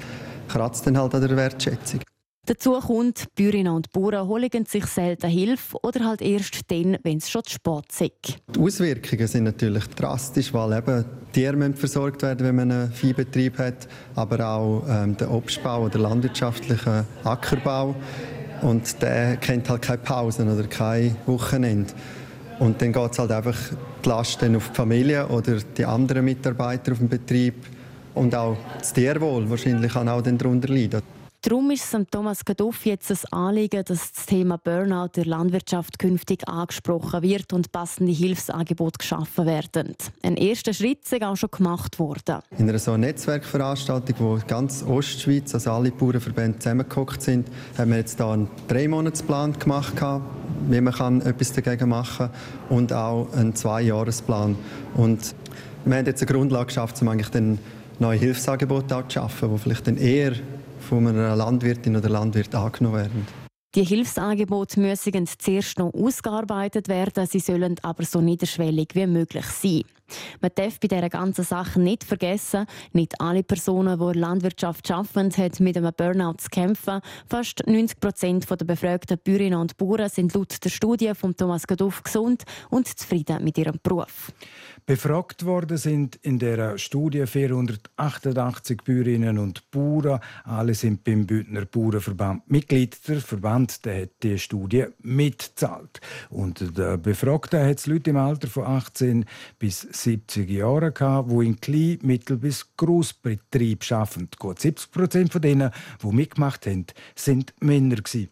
kratzt 0.48 0.86
dann 0.86 0.98
halt 0.98 1.14
an 1.14 1.20
der 1.26 1.36
Wertschätzung. 1.36 2.00
Dazu 2.48 2.80
kommt, 2.80 3.26
Bäuerinnen 3.34 3.74
und 3.74 3.92
Bauern 3.92 4.26
holen 4.26 4.64
sich 4.66 4.86
selten 4.86 5.28
Hilfe 5.28 5.76
oder 5.82 6.06
halt 6.06 6.22
erst 6.22 6.60
dann, 6.68 6.96
wenn 7.02 7.18
es 7.18 7.28
schon 7.28 7.44
zu 7.44 7.56
spät 7.56 7.84
ist. 8.00 8.38
Die 8.54 8.58
Auswirkungen 8.58 9.26
sind 9.26 9.44
natürlich 9.44 9.86
drastisch, 9.88 10.54
weil 10.54 10.78
eben 10.78 11.04
Tiere 11.34 11.72
versorgt 11.74 12.22
werden, 12.22 12.46
wenn 12.46 12.56
man 12.56 12.72
einen 12.72 12.92
Viehbetrieb 12.92 13.58
hat, 13.58 13.86
aber 14.14 14.48
auch 14.48 14.82
ähm, 14.88 15.14
der 15.18 15.30
Obstbau 15.30 15.84
oder 15.84 15.98
landwirtschaftliche 15.98 17.04
Ackerbau. 17.22 17.94
Und 18.62 19.02
der 19.02 19.36
kennt 19.36 19.68
halt 19.68 19.82
keine 19.82 19.98
Pausen 19.98 20.50
oder 20.50 20.66
kein 20.68 21.16
Wochenende. 21.26 21.92
Und 22.60 22.80
dann 22.80 22.94
geht 22.94 23.12
es 23.12 23.18
halt 23.18 23.30
einfach 23.30 23.58
die 24.02 24.08
Last 24.08 24.42
auf 24.42 24.68
die 24.70 24.74
Familie 24.74 25.28
oder 25.28 25.58
die 25.76 25.84
anderen 25.84 26.24
Mitarbeiter 26.24 26.92
auf 26.92 26.98
dem 26.98 27.10
Betrieb 27.10 27.56
und 28.14 28.34
auch 28.34 28.56
das 28.78 28.94
Tierwohl 28.94 29.50
wahrscheinlich 29.50 29.92
kann 29.92 30.08
auch 30.08 30.22
darunter 30.22 30.72
leiden. 30.72 31.02
Darum 31.42 31.70
ist 31.70 31.94
es 31.94 32.06
Thomas 32.10 32.44
Gaduff 32.44 32.84
jetzt 32.84 33.12
ein 33.12 33.18
Anliegen, 33.32 33.84
dass 33.84 34.12
das 34.12 34.26
Thema 34.26 34.58
Burnout 34.58 35.10
der 35.14 35.24
Landwirtschaft 35.24 36.00
künftig 36.00 36.48
angesprochen 36.48 37.22
wird 37.22 37.52
und 37.52 37.70
passende 37.70 38.10
Hilfsangebote 38.10 38.98
geschaffen 38.98 39.46
werden. 39.46 39.94
Ein 40.24 40.36
erster 40.36 40.74
Schritt 40.74 41.04
ist 41.04 41.22
auch 41.22 41.36
schon 41.36 41.52
gemacht 41.52 42.00
worden. 42.00 42.40
In 42.58 42.68
einer 42.68 42.80
so 42.80 42.96
Netzwerkveranstaltung, 42.96 44.16
wo 44.18 44.40
ganz 44.48 44.82
Ostschweiz, 44.82 45.54
also 45.54 45.70
alle 45.70 45.92
Bauernverbände 45.92 46.58
zusammengekommen 46.58 47.20
sind, 47.20 47.46
haben 47.78 47.92
wir 47.92 47.98
jetzt 47.98 48.18
da 48.18 48.32
einen 48.32 48.50
Dreimonatsplan 48.66 49.52
gemacht, 49.60 49.94
wie 50.68 50.80
man 50.80 50.92
kann 50.92 51.20
etwas 51.20 51.52
dagegen 51.52 51.88
machen 51.88 52.30
kann 52.68 52.76
und 52.76 52.92
auch 52.92 53.32
einen 53.32 53.54
Zweijahresplan. 53.54 54.56
Und 54.96 55.36
wir 55.84 55.98
haben 55.98 56.06
jetzt 56.06 56.20
eine 56.20 56.32
Grundlage 56.32 56.66
geschafft, 56.66 57.00
um 57.00 57.06
eigentlich 57.06 57.58
neue 58.00 58.18
Hilfsangebote 58.18 59.04
zu 59.06 59.14
schaffen, 59.14 59.52
die 59.52 59.58
vielleicht 59.58 59.86
dann 59.86 59.98
eher 59.98 60.32
von 60.88 61.06
einer 61.06 61.36
Landwirtin 61.36 61.96
oder 61.96 62.08
Landwirt 62.08 62.54
angenommen 62.54 62.96
werden. 62.96 63.26
Die 63.74 63.84
Hilfsangebote 63.84 64.80
müssen 64.80 65.26
zuerst 65.38 65.78
noch 65.78 65.92
ausgearbeitet 65.92 66.88
werden, 66.88 67.26
sie 67.26 67.38
sollen 67.38 67.76
aber 67.82 68.04
so 68.04 68.22
niederschwellig 68.22 68.88
wie 68.94 69.06
möglich 69.06 69.44
sein. 69.44 69.82
Man 70.40 70.50
darf 70.54 70.80
bei 70.80 70.88
dieser 70.88 71.10
ganzen 71.10 71.44
Sache 71.44 71.78
nicht 71.78 72.02
vergessen, 72.02 72.66
nicht 72.92 73.20
alle 73.20 73.42
Personen, 73.42 73.98
die 73.98 74.04
in 74.06 74.12
der 74.12 74.20
Landwirtschaft 74.22 74.90
arbeiten, 74.90 75.30
haben 75.36 75.64
mit 75.64 75.76
einem 75.76 75.92
Burnout 75.94 76.38
zu 76.38 76.48
kämpfen. 76.48 77.00
Fast 77.28 77.66
90 77.66 78.00
Prozent 78.00 78.50
der 78.50 78.64
befragten 78.64 79.18
Bäuerinnen 79.22 79.60
und 79.60 79.76
Bauern 79.76 80.08
sind 80.08 80.32
laut 80.34 80.64
der 80.64 80.70
Studie 80.70 81.12
von 81.14 81.36
Thomas 81.36 81.66
Gaduff 81.66 82.02
gesund 82.02 82.44
und 82.70 82.88
zufrieden 82.88 83.44
mit 83.44 83.58
ihrem 83.58 83.78
Beruf. 83.82 84.32
Befragt 84.88 85.44
worden 85.44 85.76
sind 85.76 86.16
in 86.22 86.38
der 86.38 86.78
Studie 86.78 87.26
488 87.26 88.84
Bäuerinnen 88.84 89.36
und 89.36 89.70
Bauern. 89.70 90.18
Alle 90.44 90.72
sind 90.72 91.04
beim 91.04 91.26
Bündner 91.26 91.66
Bauernverband 91.66 92.50
Mitglied. 92.50 92.96
Der 93.06 93.20
Verband 93.20 93.84
der 93.84 94.04
hat 94.04 94.10
die 94.22 94.38
Studie 94.38 94.86
mitzahlt. 95.02 96.00
Und 96.30 96.78
der 96.78 96.96
Befragten 96.96 97.66
hat 97.66 97.86
Leute 97.86 98.08
im 98.08 98.16
Alter 98.16 98.48
von 98.48 98.64
18 98.64 99.26
bis 99.58 99.82
70 99.82 100.48
Jahren 100.48 100.94
gehabt, 100.94 101.32
die 101.32 101.46
in 101.46 101.60
Klein-, 101.60 101.98
Mittel- 102.00 102.38
bis 102.38 102.74
Grossbetrieb 102.74 103.84
arbeiten. 103.92 104.30
Gut 104.38 104.58
70 104.58 104.90
Prozent 104.90 105.32
von 105.32 105.42
denen, 105.42 105.70
die 106.02 106.06
mitgemacht 106.06 106.64
haben, 106.66 106.86
sind 107.14 107.52
Männer 107.60 107.96
gewesen. 107.96 108.30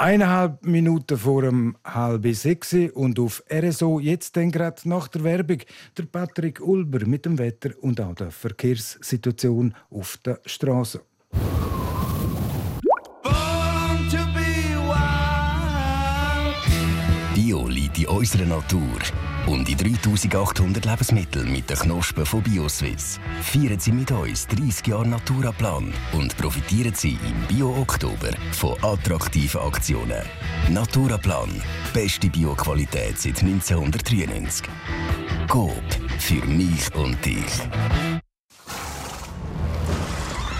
Eineinhalb 0.00 0.64
Minuten 0.64 1.18
vor 1.18 1.42
dem 1.42 1.76
halb 1.84 2.24
sechs 2.32 2.72
und 2.72 3.18
auf 3.18 3.42
RSO 3.52 3.98
jetzt 3.98 4.36
dann 4.36 4.52
gerade 4.52 4.88
nach 4.88 5.08
der 5.08 5.24
Werbung 5.24 5.58
der 5.96 6.04
Patrick 6.04 6.60
Ulber 6.60 7.04
mit 7.04 7.24
dem 7.24 7.36
Wetter 7.36 7.70
und 7.80 8.00
auch 8.00 8.14
der 8.14 8.30
Verkehrssituation 8.30 9.74
auf 9.90 10.16
der 10.18 10.40
Straße. 10.46 11.00
Unserer 18.08 18.46
Natur 18.46 18.98
und 19.46 19.66
die 19.66 19.74
3800 19.74 20.84
Lebensmittel 20.84 21.44
mit 21.44 21.70
den 21.70 21.76
Knospen 21.76 22.26
von 22.26 22.42
BioSwiss. 22.42 23.18
Feiern 23.42 23.78
Sie 23.78 23.92
mit 23.92 24.10
uns 24.10 24.46
30 24.46 24.86
Jahre 24.86 25.08
Naturaplan 25.08 25.92
und 26.12 26.36
profitieren 26.36 26.94
Sie 26.94 27.18
im 27.26 27.46
Bio-Oktober 27.48 28.30
von 28.52 28.76
attraktiven 28.82 29.60
Aktionen. 29.60 30.22
Naturaplan. 30.70 31.50
Beste 31.92 32.28
Bioqualität 32.28 33.18
seit 33.18 33.42
1993. 33.42 34.66
Coop. 35.48 35.72
Für 36.18 36.44
mich 36.46 36.94
und 36.94 37.24
dich. 37.24 38.27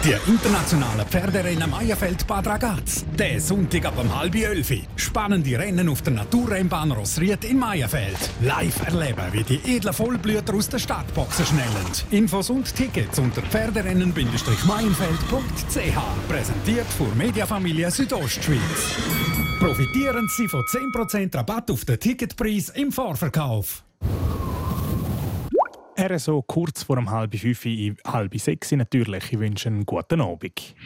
Die 0.04 0.14
internationalen 0.30 1.04
Pferderennen 1.08 1.70
Meierfeld 1.70 2.24
Bad 2.24 2.46
Ragaz. 2.46 3.04
Der 3.18 3.40
Sonntag 3.40 3.84
ab 3.84 3.98
um 3.98 4.16
halb 4.16 4.36
elf. 4.36 4.72
Spannende 4.94 5.58
Rennen 5.58 5.88
auf 5.88 6.02
der 6.02 6.12
Naturrennbahn 6.12 6.92
Rossried 6.92 7.44
in 7.44 7.58
Meierfeld. 7.58 8.16
Live 8.40 8.80
erleben, 8.86 9.24
wie 9.32 9.42
die 9.42 9.76
edlen 9.76 9.92
Vollblüter 9.92 10.54
aus 10.54 10.68
der 10.68 10.78
Startboxen 10.78 11.46
schnellen. 11.46 11.90
Infos 12.12 12.48
und 12.48 12.72
Tickets 12.72 13.18
unter 13.18 13.42
pferderennen-meienfeld.ch. 13.42 16.28
Präsentiert 16.28 16.86
von 16.96 17.18
Mediafamilie 17.18 17.90
Südostschweiz. 17.90 18.94
Profitieren 19.58 20.28
Sie 20.36 20.46
von 20.46 20.62
10% 20.62 21.34
Rabatt 21.34 21.72
auf 21.72 21.84
den 21.84 21.98
Ticketpreis 21.98 22.68
im 22.68 22.92
Vorverkauf. 22.92 23.82
Er 25.98 26.16
so 26.20 26.42
kurz 26.42 26.84
vor 26.84 26.96
um 26.96 27.10
halb 27.10 27.34
fünf, 27.34 27.66
halb 28.06 28.38
sechs 28.38 28.70
natürlich. 28.70 29.32
Ich 29.32 29.38
wünsche 29.40 29.68
einen 29.68 29.84
guten 29.84 30.20
Abend. 30.20 30.76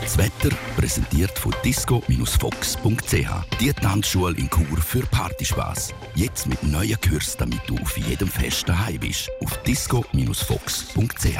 Das 0.00 0.18
Wetter 0.18 0.52
präsentiert 0.76 1.38
von 1.38 1.54
disco-fox.ch. 1.64 3.60
Die 3.60 3.72
Tanzschule 3.72 4.36
in 4.36 4.50
Chur 4.50 4.76
für 4.78 5.06
Partyspaß. 5.06 5.94
Jetzt 6.16 6.48
mit 6.48 6.60
neuen 6.64 7.00
Kürzen, 7.00 7.38
damit 7.38 7.60
du 7.68 7.76
auf 7.76 7.96
jedem 7.96 8.26
Fest 8.26 8.68
daheim 8.68 8.98
bist. 8.98 9.30
Auf 9.40 9.56
disco-fox.ch. 9.62 11.38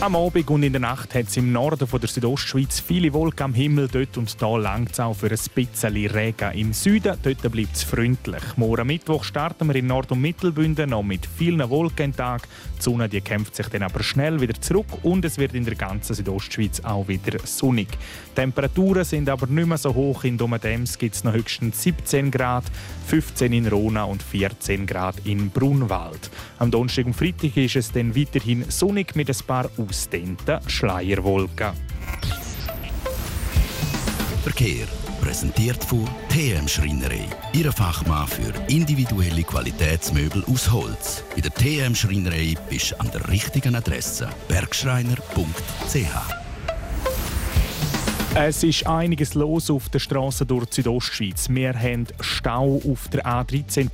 Am 0.00 0.16
Abend 0.16 0.48
und 0.48 0.62
in 0.62 0.72
der 0.72 0.80
Nacht 0.80 1.14
hat 1.14 1.26
es 1.26 1.36
im 1.36 1.52
Norden 1.52 1.86
von 1.86 2.00
der 2.00 2.08
Südostschweiz 2.08 2.80
viele 2.80 3.12
Wolken 3.12 3.44
am 3.44 3.54
Himmel. 3.54 3.86
Dort 3.86 4.16
und 4.16 4.40
da 4.40 4.56
langt 4.56 4.92
es 4.92 5.00
auch 5.00 5.12
für 5.12 5.30
ein 5.30 5.38
bisschen 5.54 5.94
Regen. 6.06 6.52
Im 6.54 6.72
Süden 6.72 7.18
dort 7.22 7.52
bleibt 7.52 7.76
es 7.76 7.82
freundlich. 7.82 8.42
Morgen 8.56 8.86
Mittwoch 8.86 9.24
starten 9.24 9.68
wir 9.68 9.76
in 9.76 9.88
Nord- 9.88 10.10
und 10.10 10.22
Mittelbünden 10.22 10.88
noch 10.88 11.02
mit 11.02 11.26
vielen 11.26 11.68
Wolken 11.68 12.16
Tag. 12.16 12.48
Die 12.80 12.84
Sonne 12.84 13.10
die 13.10 13.20
kämpft 13.20 13.54
sich 13.54 13.68
dann 13.68 13.82
aber 13.82 14.02
schnell 14.02 14.40
wieder 14.40 14.58
zurück 14.58 14.86
und 15.02 15.22
es 15.26 15.36
wird 15.36 15.52
in 15.52 15.66
der 15.66 15.74
ganzen 15.74 16.14
Südostschweiz 16.14 16.80
auch 16.80 17.06
wieder 17.08 17.38
sonnig. 17.44 17.88
Temperaturen 18.34 19.04
sind 19.04 19.28
aber 19.28 19.46
nicht 19.48 19.68
mehr 19.68 19.76
so 19.76 19.94
hoch. 19.94 20.24
In 20.24 20.38
Domadems 20.38 20.96
gibt 20.96 21.14
es 21.14 21.22
noch 21.22 21.34
höchstens 21.34 21.82
17 21.82 22.30
Grad, 22.30 22.64
15 23.08 23.52
in 23.52 23.66
Rona 23.66 24.04
und 24.04 24.22
14 24.22 24.86
Grad 24.86 25.16
in 25.26 25.50
Brunwald. 25.50 26.30
Am 26.58 26.70
Donnerstag 26.70 27.04
und 27.04 27.14
Freitag 27.14 27.54
ist 27.58 27.76
es 27.76 27.92
dann 27.92 28.16
weiterhin 28.16 28.64
sonnig 28.70 29.14
mit 29.14 29.28
ein 29.28 29.46
paar 29.46 29.68
ausdehnten 29.76 30.66
Schleierwolken. 30.66 31.72
Verkehr 34.42 34.86
präsentiert 35.20 35.84
von 35.84 36.08
TM 36.28 36.66
Schreinerei. 36.66 37.26
Ihre 37.52 37.72
Fachmann 37.72 38.26
für 38.26 38.52
individuelle 38.68 39.42
Qualitätsmöbel 39.42 40.44
aus 40.46 40.70
Holz. 40.70 41.22
Bei 41.34 41.40
der 41.40 41.52
TM 41.52 41.94
Schreinerei 41.94 42.54
bist 42.68 42.92
du 42.92 43.00
an 43.00 43.10
der 43.12 43.28
richtigen 43.28 43.74
Adresse. 43.74 44.28
Bergschreiner.ch 44.48 46.39
es 48.36 48.62
ist 48.62 48.86
einiges 48.86 49.34
los 49.34 49.70
auf 49.70 49.88
der 49.88 49.98
Straße 49.98 50.46
durch 50.46 50.66
die 50.66 50.76
Südostschweiz. 50.76 51.48
Wir 51.50 51.74
haben 51.74 52.06
Stau 52.20 52.80
auf 52.88 53.08
der 53.08 53.26
A13 53.26 53.90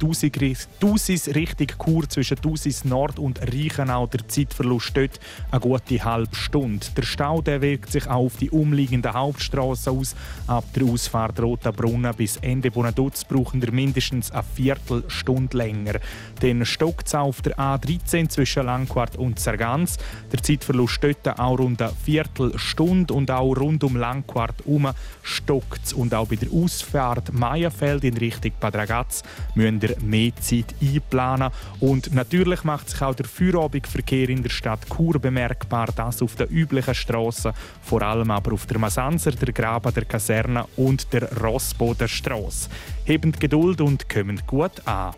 Tausis 0.79 1.35
Richtung 1.35 1.69
Chur 1.83 2.07
zwischen 2.07 2.37
Tausis 2.37 2.85
Nord 2.85 3.19
und 3.19 3.41
Reichenau. 3.41 4.07
Der 4.07 4.29
Zeitverlust 4.29 4.95
dort 4.95 5.21
eine 5.51 5.61
gute 5.61 6.05
halbe 6.05 6.37
Stunde. 6.37 6.87
Der 6.95 7.03
Stau 7.03 7.41
der 7.41 7.63
wirkt 7.63 7.91
sich 7.91 8.07
auch 8.09 8.27
auf 8.27 8.37
die 8.37 8.51
umliegenden 8.51 9.15
Hauptstraßen 9.15 9.99
aus. 9.99 10.15
Ab 10.47 10.65
der 10.75 10.85
Ausfahrt 10.85 11.41
Rotenbrunnen 11.41 12.15
bis 12.15 12.37
Ende 12.37 12.71
Bonaduz 12.71 13.25
brauchen 13.25 13.63
wir 13.63 13.73
mindestens 13.73 14.31
eine 14.33 14.45
Viertelstunde 14.55 15.57
länger. 15.57 15.95
Dann 16.41 16.67
stockt 16.67 17.07
es 17.07 17.15
auf 17.15 17.41
der 17.41 17.57
A13 17.57 18.29
zwischen 18.29 18.67
Langquart 18.67 19.17
und 19.17 19.41
Zergans. 19.41 19.97
Der 20.31 20.43
Zeitverlust 20.43 21.03
dort 21.03 21.39
auch 21.39 21.59
rund 21.59 21.81
eine 21.81 21.93
Viertelstunde 22.05 23.15
und 23.15 23.31
auch 23.31 23.57
rund 23.57 23.83
um 23.83 23.97
Langquart 23.97 24.26
Langquart 24.27 24.65
herum 24.65 24.91
stockt 25.23 25.93
Und 25.95 26.15
auch 26.15 26.29
bei 26.29 26.37
der 26.37 26.53
Ausfahrt 26.53 27.33
Meierfeld 27.33 28.05
in 28.05 28.17
Richtung 28.17 28.53
Bad 28.61 28.75
Ragaz 28.77 29.23
müsst 29.55 29.83
ihr 29.83 29.97
mehr 30.03 30.33
Zeit 30.41 30.75
einplanen. 30.81 31.51
Und 31.81 32.15
natürlich 32.15 32.65
macht 32.65 32.91
sich 32.91 33.03
auch 33.03 33.15
der 33.15 33.27
Feierabendverkehr 33.27 34.29
in 34.29 34.43
der 34.43 34.51
Stadt 34.51 34.87
Chur 34.95 35.19
bemerkbar, 35.19 35.89
das 35.95 36.23
auf 36.23 36.37
den 36.37 36.49
üblichen 36.49 36.95
Strassen, 36.95 37.53
vor 37.83 38.03
allem 38.03 38.31
aber 38.31 38.53
auf 38.53 38.67
der 38.67 38.79
Masanser, 38.79 39.33
der 39.33 39.53
Graben 39.53 39.93
der 39.95 40.05
Kaserne 40.05 40.65
und 40.77 41.13
der 41.13 41.33
Rossboder 41.41 42.09
Strasse. 42.09 42.69
Hebend 43.05 43.41
Geduld 43.41 43.81
und 43.81 44.09
kommen 44.09 44.41
gut 44.47 44.87
an. 44.87 45.15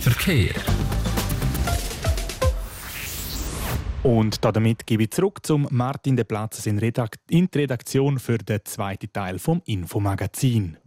Verkehr. 0.00 0.54
Und 4.08 4.42
damit 4.42 4.86
gebe 4.86 5.02
ich 5.02 5.10
zurück 5.10 5.40
zum 5.42 5.68
Martin 5.70 6.16
de 6.16 6.24
Platzes 6.24 6.64
in, 6.64 6.78
Redakt 6.78 7.20
in 7.28 7.50
die 7.50 7.58
Redaktion 7.58 8.18
für 8.18 8.38
den 8.38 8.60
zweiten 8.64 9.12
Teil 9.12 9.38
vom 9.38 9.60
Infomagazin. 9.66 10.78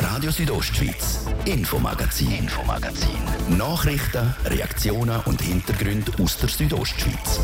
Radio 0.00 0.32
Südostschweiz, 0.32 1.28
Infomagazin, 1.44 2.32
Infomagazin. 2.32 3.56
Nachrichten, 3.56 4.34
Reaktionen 4.44 5.20
und 5.26 5.40
Hintergründe 5.40 6.10
aus 6.20 6.36
der 6.38 6.48
Südostschweiz. 6.48 7.42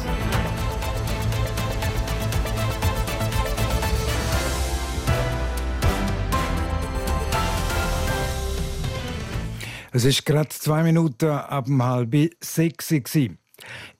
Es 9.93 10.05
ist 10.05 10.27
gerade 10.27 10.49
zwei 10.49 10.83
Minuten 10.83 11.31
ab 11.31 11.69
halb 11.69 12.17
sechs. 12.41 12.93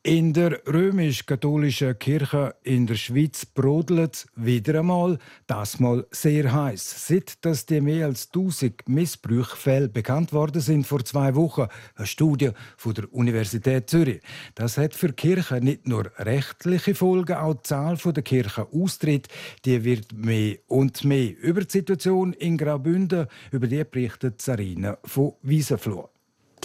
In 0.07 0.33
der 0.33 0.61
römisch-katholischen 0.69 1.99
Kirche 1.99 2.55
in 2.63 2.87
der 2.87 2.95
Schweiz 2.95 3.45
brodelt 3.45 4.29
wieder 4.37 4.79
einmal, 4.79 5.19
das 5.49 5.81
mal 5.81 6.07
sehr 6.13 6.53
heiß. 6.53 7.09
Seit 7.09 7.45
dass 7.45 7.67
die 7.67 7.81
mehr 7.81 8.07
als 8.07 8.29
1000 8.33 8.89
Missbrauchfälle 8.89 9.89
bekannt 9.89 10.33
worden 10.33 10.63
sind 10.63 10.87
vor 10.87 11.05
zwei 11.05 11.35
Wochen, 11.35 11.67
eine 11.97 12.07
Studie 12.07 12.51
von 12.77 12.95
der 12.95 13.13
Universität 13.13 13.91
Zürich. 13.91 14.21
Das 14.55 14.79
hat 14.79 14.95
für 14.95 15.09
die 15.09 15.15
Kirche 15.15 15.57
nicht 15.61 15.89
nur 15.89 16.09
rechtliche 16.19 16.95
Folgen, 16.95 17.35
auch 17.35 17.55
die 17.55 17.63
Zahl 17.65 17.97
der 17.97 18.23
Kirchenaustritt, 18.23 19.27
die 19.65 19.83
wird 19.83 20.13
mehr 20.13 20.59
und 20.69 21.03
mehr. 21.03 21.37
Über 21.37 21.63
die 21.63 21.73
Situation 21.73 22.33
in 22.33 22.57
Graubünden, 22.57 23.27
über 23.51 23.67
die 23.67 23.83
berichtet 23.83 24.41
Sarina 24.41 24.99
von 25.03 25.33
Wiesenfloh. 25.43 26.11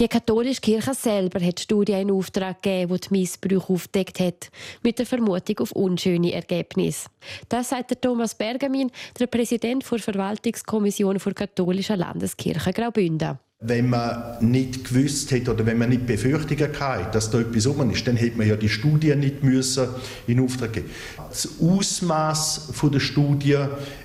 Die 0.01 0.07
katholische 0.07 0.61
Kirche 0.61 0.95
selber 0.95 1.39
hat 1.45 1.59
die 1.59 1.61
Studie 1.61 1.91
in 1.91 2.09
Auftrag 2.09 2.63
gegeben, 2.63 2.95
die 2.95 3.07
die 3.07 3.19
Missbrauch 3.19 3.69
aufdeckt 3.69 4.19
hat, 4.19 4.49
mit 4.81 4.97
der 4.97 5.05
Vermutung 5.05 5.59
auf 5.59 5.73
unschöne 5.73 6.33
Ergebnisse. 6.33 7.07
Das 7.47 7.69
sagt 7.69 8.01
Thomas 8.01 8.33
Bergamin, 8.33 8.89
der 9.19 9.27
Präsident 9.27 9.85
der 9.91 9.99
Verwaltungskommission 9.99 11.19
der 11.23 11.33
katholischen 11.35 11.99
Landeskirche 11.99 12.73
Graubünden. 12.73 13.37
Wenn 13.63 13.91
man 13.91 14.37
nicht 14.39 14.85
gewusst 14.85 15.29
hätte 15.29 15.53
oder 15.53 15.63
wenn 15.67 15.77
man 15.77 15.89
nicht 15.89 16.07
Befürchtungen 16.07 16.79
hatte, 16.79 17.11
dass 17.11 17.29
da 17.29 17.41
etwas 17.41 17.67
rum 17.67 17.91
ist, 17.91 18.07
dann 18.07 18.15
hätte 18.15 18.35
man 18.35 18.47
ja 18.47 18.55
die 18.55 18.69
Studie 18.69 19.15
nicht 19.15 19.43
müssen 19.43 19.87
in 20.25 20.39
Auftrag 20.39 20.73
geben. 20.73 20.89
Das 21.29 21.47
Ausmaß 21.61 22.73
der 22.91 22.99
Studie 22.99 23.59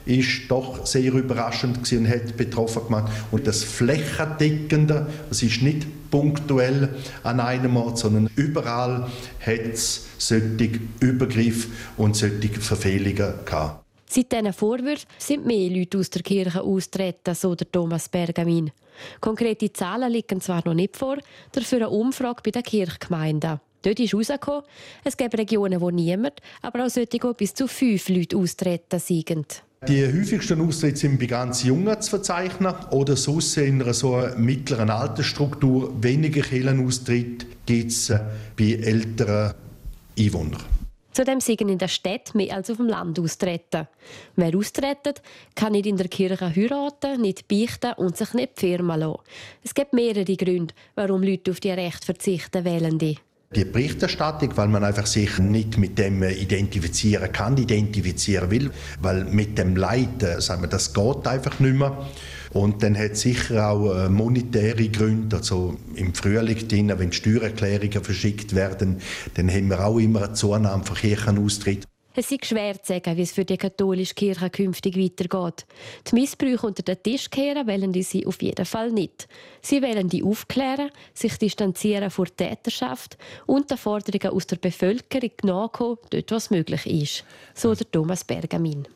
ist 0.05 0.43
doch 0.49 0.85
sehr 0.85 1.11
überraschend 1.11 1.91
und 1.91 2.07
hat 2.07 2.37
betroffen 2.37 2.85
gemacht. 2.85 3.11
Und 3.31 3.47
das 3.47 3.65
Flächendeckende, 3.65 5.07
das 5.31 5.43
ist 5.43 5.63
nicht 5.63 5.87
punktuell 6.11 6.91
an 7.23 7.41
einem 7.41 7.79
Ort, 7.79 7.97
sondern 7.97 8.29
überall 8.37 9.07
hat 9.41 9.73
es 9.73 10.07
solche 10.19 10.81
Übergriffe 11.01 11.69
und 11.97 12.15
solche 12.15 12.61
Verfehlungen 12.61 13.33
gehabt. 13.47 13.87
Seit 14.07 14.31
diesen 14.31 14.53
Vorwürfen 14.53 15.09
sind 15.17 15.47
mehr 15.47 15.71
Leute 15.71 15.97
aus 15.97 16.11
der 16.11 16.21
Kirche 16.23 16.61
austreten, 16.61 17.35
so 17.35 17.55
der 17.55 17.73
Thomas 17.73 18.07
Bergamin. 18.11 18.71
Konkrete 19.21 19.73
Zahlen 19.73 20.13
liegen 20.13 20.41
zwar 20.41 20.63
noch 20.65 20.75
nicht 20.75 20.97
vor, 20.97 21.19
dafür 21.53 21.79
eine 21.79 21.91
Umfrage 21.91 22.43
bei 22.45 22.51
den 22.51 22.63
Kirchgemeinden. 22.63 23.61
Dort 23.83 24.01
ist 24.01 24.13
herausgekommen, 24.13 24.63
es 25.05 25.17
gibt 25.17 25.39
Regionen, 25.39 25.81
wo 25.81 25.91
niemand, 25.91 26.41
aber 26.63 26.85
auch 26.85 26.91
solche, 26.91 27.23
wo 27.23 27.33
bis 27.35 27.55
zu 27.55 27.69
fünf 27.69 28.09
Leute 28.09 28.37
austreten 28.37 28.99
sind. 28.99 29.63
Die 29.87 30.05
häufigsten 30.05 30.61
Austritte 30.61 30.97
sind 30.97 31.21
bei 31.21 31.27
ganz 31.27 31.63
Jungen 31.63 32.01
zu 32.01 32.11
verzeichnen 32.11 32.75
oder 32.91 33.15
sonst 33.15 33.57
in 33.59 33.81
einer 33.81 33.95
so 33.95 34.21
mittleren 34.37 34.91
Altersstruktur. 34.91 35.93
Weniger 36.03 36.41
Kirchenaustritte 36.41 37.47
gibt 37.65 37.93
es 37.93 38.13
bei 38.57 38.73
älteren 38.73 39.55
Einwohnern. 40.19 40.76
Zudem 41.17 41.41
sind 41.41 41.63
in 41.63 41.79
der 41.79 41.89
Stadt 41.89 42.35
mehr 42.35 42.55
als 42.55 42.69
auf 42.69 42.77
dem 42.77 42.89
Land 42.89 43.19
austreten. 43.19 43.89
Wer 44.35 44.55
austretet, 44.55 45.23
kann 45.55 45.73
nicht 45.73 45.87
in 45.87 45.97
der 45.97 46.09
Kirche 46.09 46.55
heiraten, 46.55 47.23
nicht 47.23 47.49
beichten 47.49 47.95
und 47.95 48.19
sich 48.19 48.35
nicht 48.35 48.61
firmen 48.61 49.01
lassen. 49.01 49.23
Es 49.65 49.73
gibt 49.73 49.95
mehrere 49.95 50.37
Gründe, 50.37 50.75
warum 50.95 51.23
Leute 51.23 51.53
auf 51.53 51.61
die 51.61 51.71
Rechte 51.71 52.05
verzichten 52.05 52.67
wollen. 52.67 52.99
Die 52.99 53.65
Berichterstattung, 53.65 54.55
weil 54.59 54.69
man 54.69 54.85
einfach 54.85 55.07
sich 55.07 55.39
nicht 55.39 55.79
mit 55.79 55.99
dem 55.99 56.23
identifizieren 56.23 57.33
kann, 57.33 57.57
identifizieren 57.57 58.51
will, 58.51 58.71
weil 59.01 59.25
mit 59.25 59.57
dem 59.57 59.75
Leid, 59.75 60.23
äh, 60.23 60.39
sagen 60.43 60.65
wir, 60.65 60.69
das 60.69 60.93
geht 60.93 61.27
einfach 61.27 61.59
nicht 61.61 61.77
mehr. 61.77 61.97
Und 62.53 62.83
dann 62.83 62.97
hat 62.97 63.13
es 63.13 63.23
sicher 63.23 63.71
auch 63.71 63.95
äh, 63.95 64.09
monetäre 64.09 64.89
Gründe. 64.89 65.37
Also 65.37 65.77
im 65.95 66.15
Frühling, 66.15 66.69
drin, 66.69 66.93
wenn 66.97 67.13
Steuererklärungen 67.13 68.03
verschickt 68.03 68.55
werden, 68.55 68.99
dann 69.35 69.51
haben 69.51 69.69
wir 69.69 69.85
auch 69.85 69.99
immer 69.99 70.25
eine 70.25 70.33
Zunahme 70.35 70.85
von 70.85 70.97
Kirchenaustritt. 70.97 71.87
Es 72.19 72.31
ist 72.31 72.47
schwer 72.47 72.83
zu 72.83 72.95
sagen, 72.95 73.15
wie 73.19 73.23
es 73.23 73.33
für 73.33 73.45
die 73.45 73.59
katholische 73.59 74.15
Kirche 74.15 74.49
künftig 74.49 74.97
weitergeht. 74.97 75.67
Die 76.11 76.15
Missbrüche 76.15 76.67
unter 76.67 76.83
den 76.83 77.03
Tisch 77.03 77.29
kehren 77.29 77.67
wollen 77.67 77.93
sie 78.03 78.25
auf 78.25 78.41
jeden 78.41 78.65
Fall 78.65 78.91
nicht. 78.91 79.29
Sie 79.61 79.83
wollen 79.83 80.09
die 80.09 80.23
aufklären, 80.23 80.91
sich 81.13 81.37
distanzieren 81.37 82.11
vor 82.11 82.25
der 82.25 82.49
Täterschaft 82.49 83.19
und 83.45 83.71
den 83.71 83.77
Forderungen 83.77 84.35
aus 84.35 84.47
der 84.47 84.57
Bevölkerung 84.57 85.33
nachkommen, 85.43 85.99
dort 86.09 86.31
was 86.31 86.49
möglich 86.49 86.87
ist. 86.87 87.25
So 87.55 87.75
der 87.75 87.91
Thomas 87.91 88.25
Bergamin. 88.25 88.89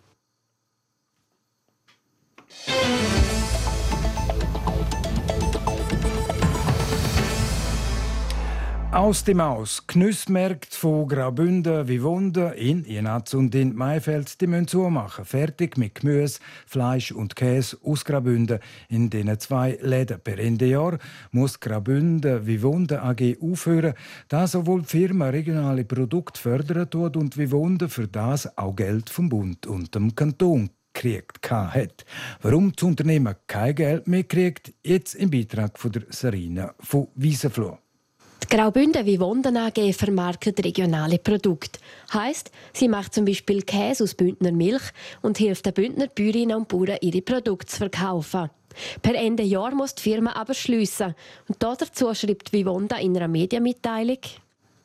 Aus 8.93 9.23
dem 9.23 9.41
Aus. 9.41 9.87
Genussmärkte 9.87 10.77
von 10.77 11.07
Graubünden 11.07 11.87
wie 11.87 12.03
Wunden 12.03 12.53
in 12.55 12.85
Jenatz 12.85 13.35
und 13.35 13.55
in 13.55 13.77
Maifeld 13.77 14.41
die 14.41 14.49
müssen 14.49 14.67
zumachen. 14.67 15.25
Fertig 15.25 15.79
mit 15.79 15.95
Gemüse, 15.95 16.41
Fleisch 16.67 17.13
und 17.13 17.37
Käse 17.37 17.79
aus 17.85 18.05
Graubünden 18.05 18.59
in 18.89 19.09
diesen 19.09 19.39
zwei 19.39 19.79
Läden. 19.81 20.19
Per 20.19 20.41
Ende 20.41 20.67
Jahr 20.67 20.99
muss 21.31 21.61
Graubünden 21.61 22.45
wie 22.49 22.63
Wunden 22.63 22.99
AG 22.99 23.37
aufhören, 23.41 23.95
da 24.27 24.49
sowohl 24.49 24.83
die 24.83 24.89
Firma 24.89 25.29
regionale 25.29 25.85
Produkte 25.85 26.41
fördern 26.41 26.91
tut 26.91 27.17
und 27.17 27.39
wie 27.39 27.53
Wunden 27.53 27.89
für 27.89 28.09
das 28.09 28.59
auch 28.59 28.75
Geld 28.75 29.09
vom 29.09 29.29
Bund 29.29 29.69
und 29.69 29.95
dem 29.95 30.17
Kanton 30.17 30.69
gekriegt 30.93 31.49
hat. 31.49 32.05
Warum 32.43 32.73
das 32.73 32.83
Unternehmen 32.83 33.37
kein 33.47 33.77
Geld 33.77 34.09
mehr 34.09 34.25
kriegt, 34.25 34.73
jetzt 34.83 35.15
im 35.15 35.31
Beitrag 35.31 35.79
von 35.79 35.93
der 35.93 36.03
Sarina 36.11 36.75
von 36.81 37.07
Wiesenfloh. 37.15 37.79
Graubünden 38.53 39.07
Vivonden 39.07 39.57
AG 39.57 39.93
vermarktet 39.93 40.65
regionale 40.65 41.21
Produkte. 41.21 41.79
Heißt, 42.13 42.51
sie 42.73 42.89
macht 42.89 43.15
zum 43.15 43.25
Beispiel 43.25 43.63
Käse 43.63 44.03
aus 44.03 44.17
Bündner 44.17 44.51
Milch 44.51 44.83
und 45.23 45.39
hilft 45.39 45.67
den 45.67 45.75
Bündner 45.75 46.09
Bäuerinnen 46.09 46.57
und 46.57 46.67
Bauern, 46.67 46.99
ihre 47.01 47.23
Produkte 47.23 47.69
zu 47.69 47.77
verkaufen. 47.77 48.51
Per 49.03 49.15
Ende 49.15 49.45
Jahr 49.45 49.73
muss 49.73 49.95
die 49.95 50.03
Firma 50.03 50.33
aber 50.33 50.55
schliessen. 50.55 51.15
Und 51.47 51.63
dazu 51.63 52.13
schreibt 52.13 52.53
Vivonda 52.53 52.97
in 52.97 53.17
einer 53.17 53.29
Medienmitteilung. 53.29 54.19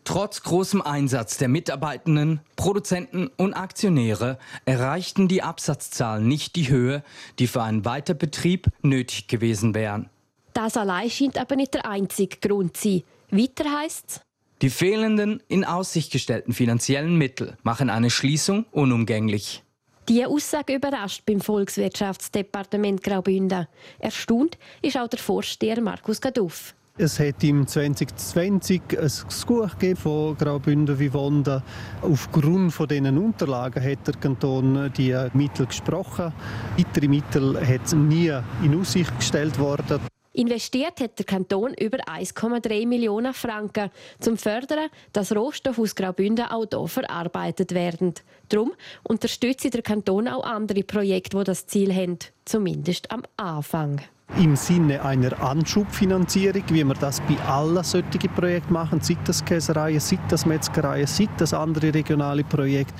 Trotz 0.03 0.43
großem 0.43 0.83
Einsatz 0.83 1.39
der 1.39 1.47
Mitarbeitenden, 1.47 2.41
Produzenten 2.57 3.31
und 3.35 3.55
Aktionäre 3.55 4.37
erreichten 4.65 5.27
die 5.27 5.41
Absatzzahlen 5.41 6.27
nicht 6.27 6.55
die 6.55 6.69
Höhe, 6.69 7.03
die 7.39 7.47
für 7.47 7.63
einen 7.63 7.83
Weiterbetrieb 7.83 8.67
nötig 8.83 9.27
gewesen 9.27 9.73
wären. 9.73 10.11
Das 10.53 10.77
allein 10.77 11.09
scheint 11.09 11.39
aber 11.39 11.55
nicht 11.55 11.73
der 11.73 11.89
einzige 11.89 12.37
Grund 12.37 12.77
zu 12.77 12.89
sein. 12.89 13.03
Weiter 13.31 13.65
heißt's, 13.79 14.21
die 14.61 14.69
fehlenden 14.69 15.43
in 15.49 15.65
Aussicht 15.65 16.11
gestellten 16.11 16.53
finanziellen 16.53 17.17
Mittel 17.17 17.57
machen 17.63 17.89
eine 17.89 18.09
Schließung 18.09 18.65
unumgänglich. 18.71 19.63
Diese 20.07 20.27
Aussage 20.27 20.75
überrascht 20.75 21.23
beim 21.25 21.41
Volkswirtschaftsdepartement 21.41 23.03
Graubünden. 23.03 23.67
Erstaunt 23.99 24.57
ist 24.81 24.97
auch 24.97 25.07
der 25.07 25.19
Vorsteher 25.19 25.81
Markus 25.81 26.21
Gaduff. 26.21 26.73
Es 26.97 27.19
hat 27.19 27.43
im 27.43 27.67
2020 27.67 28.81
ein 28.91 28.97
Gesuch 28.97 29.69
von 29.97 30.37
Graubünden 30.37 30.97
Vivonda. 30.97 31.61
Aufgrund 32.01 32.71
von 32.71 32.87
diesen 32.87 33.17
Unterlagen 33.17 33.83
hat 33.83 34.07
der 34.07 34.13
Kanton 34.13 34.93
die 34.95 35.13
Mittel 35.33 35.65
gesprochen. 35.65 36.31
Weitere 36.77 37.09
Mittel 37.09 37.59
hat 37.67 37.93
nie 37.93 38.31
in 38.63 38.79
Aussicht 38.79 39.13
gestellt 39.17 39.59
worden. 39.59 39.99
Investiert 40.35 40.99
hat 40.99 41.17
der 41.17 41.25
Kanton 41.25 41.73
über 41.79 41.97
1,3 41.99 42.85
Millionen 42.85 43.33
Franken 43.33 43.89
zum 44.19 44.37
Fördern, 44.37 44.89
dass 45.13 45.33
Rohstoffe 45.33 45.79
aus 45.79 45.95
Graubünden 45.95 46.45
auch 46.45 46.65
hier 46.69 46.87
verarbeitet 46.89 47.73
werden. 47.73 48.13
Darum 48.49 48.73
unterstützt 49.03 49.73
der 49.73 49.81
Kanton 49.81 50.27
auch 50.27 50.43
andere 50.43 50.83
Projekte, 50.83 51.37
die 51.37 51.43
das 51.45 51.67
Ziel 51.67 51.93
haben, 51.95 52.19
zumindest 52.43 53.11
am 53.11 53.23
Anfang 53.37 54.01
im 54.37 54.55
Sinne 54.55 55.03
einer 55.03 55.41
Anschubfinanzierung, 55.41 56.63
wie 56.69 56.83
wir 56.83 56.93
das 56.95 57.21
bei 57.21 57.39
allen 57.47 57.83
solchen 57.83 58.29
Projekten 58.35 58.73
machen, 58.73 58.99
sei 59.01 59.17
das 59.23 59.43
Käsereien, 59.43 59.99
sei 59.99 60.19
das 60.27 60.45
Metzgereien, 60.45 61.07
sei 61.07 61.29
das 61.37 61.53
andere 61.53 61.93
regionale 61.93 62.43
Projekte, 62.43 62.93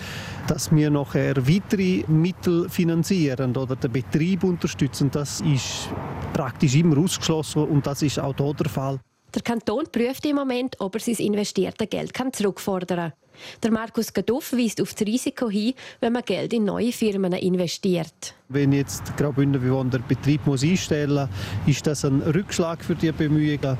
dass 0.47 0.73
wir 0.73 0.89
nachher 0.89 1.35
weitere 1.35 2.03
Mittel 2.07 2.69
finanzieren 2.69 3.55
oder 3.57 3.75
den 3.75 3.91
Betrieb 3.91 4.43
unterstützen, 4.43 5.11
das 5.11 5.41
ist 5.41 5.89
praktisch 6.33 6.75
immer 6.75 6.97
ausgeschlossen 6.97 7.63
und 7.63 7.85
das 7.85 8.01
ist 8.01 8.19
auch 8.19 8.35
hier 8.37 8.53
der 8.53 8.69
Fall. 8.69 8.99
Der 9.33 9.41
Kanton 9.41 9.83
prüft 9.91 10.25
im 10.25 10.37
Moment, 10.37 10.79
ob 10.79 10.95
er 10.95 11.01
sein 11.01 11.15
investiertes 11.15 11.89
Geld 11.89 12.13
zurückfordern 12.31 13.11
kann. 13.11 13.24
Der 13.63 13.71
Markus 13.71 14.13
Gaduff 14.13 14.53
weist 14.53 14.81
auf 14.81 14.93
das 14.93 15.07
Risiko 15.07 15.49
hin, 15.49 15.73
wenn 15.99 16.13
man 16.13 16.23
Geld 16.23 16.53
in 16.53 16.65
neue 16.65 16.91
Firmen 16.91 17.33
investiert. 17.33 18.35
Wenn 18.49 18.73
jetzt 18.73 19.17
Graubünden 19.17 19.89
der 19.89 19.99
Betrieb 19.99 20.45
muss 20.45 20.63
einstellen 20.63 21.27
muss, 21.65 21.75
ist 21.75 21.87
das 21.87 22.05
ein 22.05 22.21
Rückschlag 22.21 22.83
für 22.83 22.95
die 22.95 23.11
Bemühungen, 23.11 23.59
äh, 23.63 23.77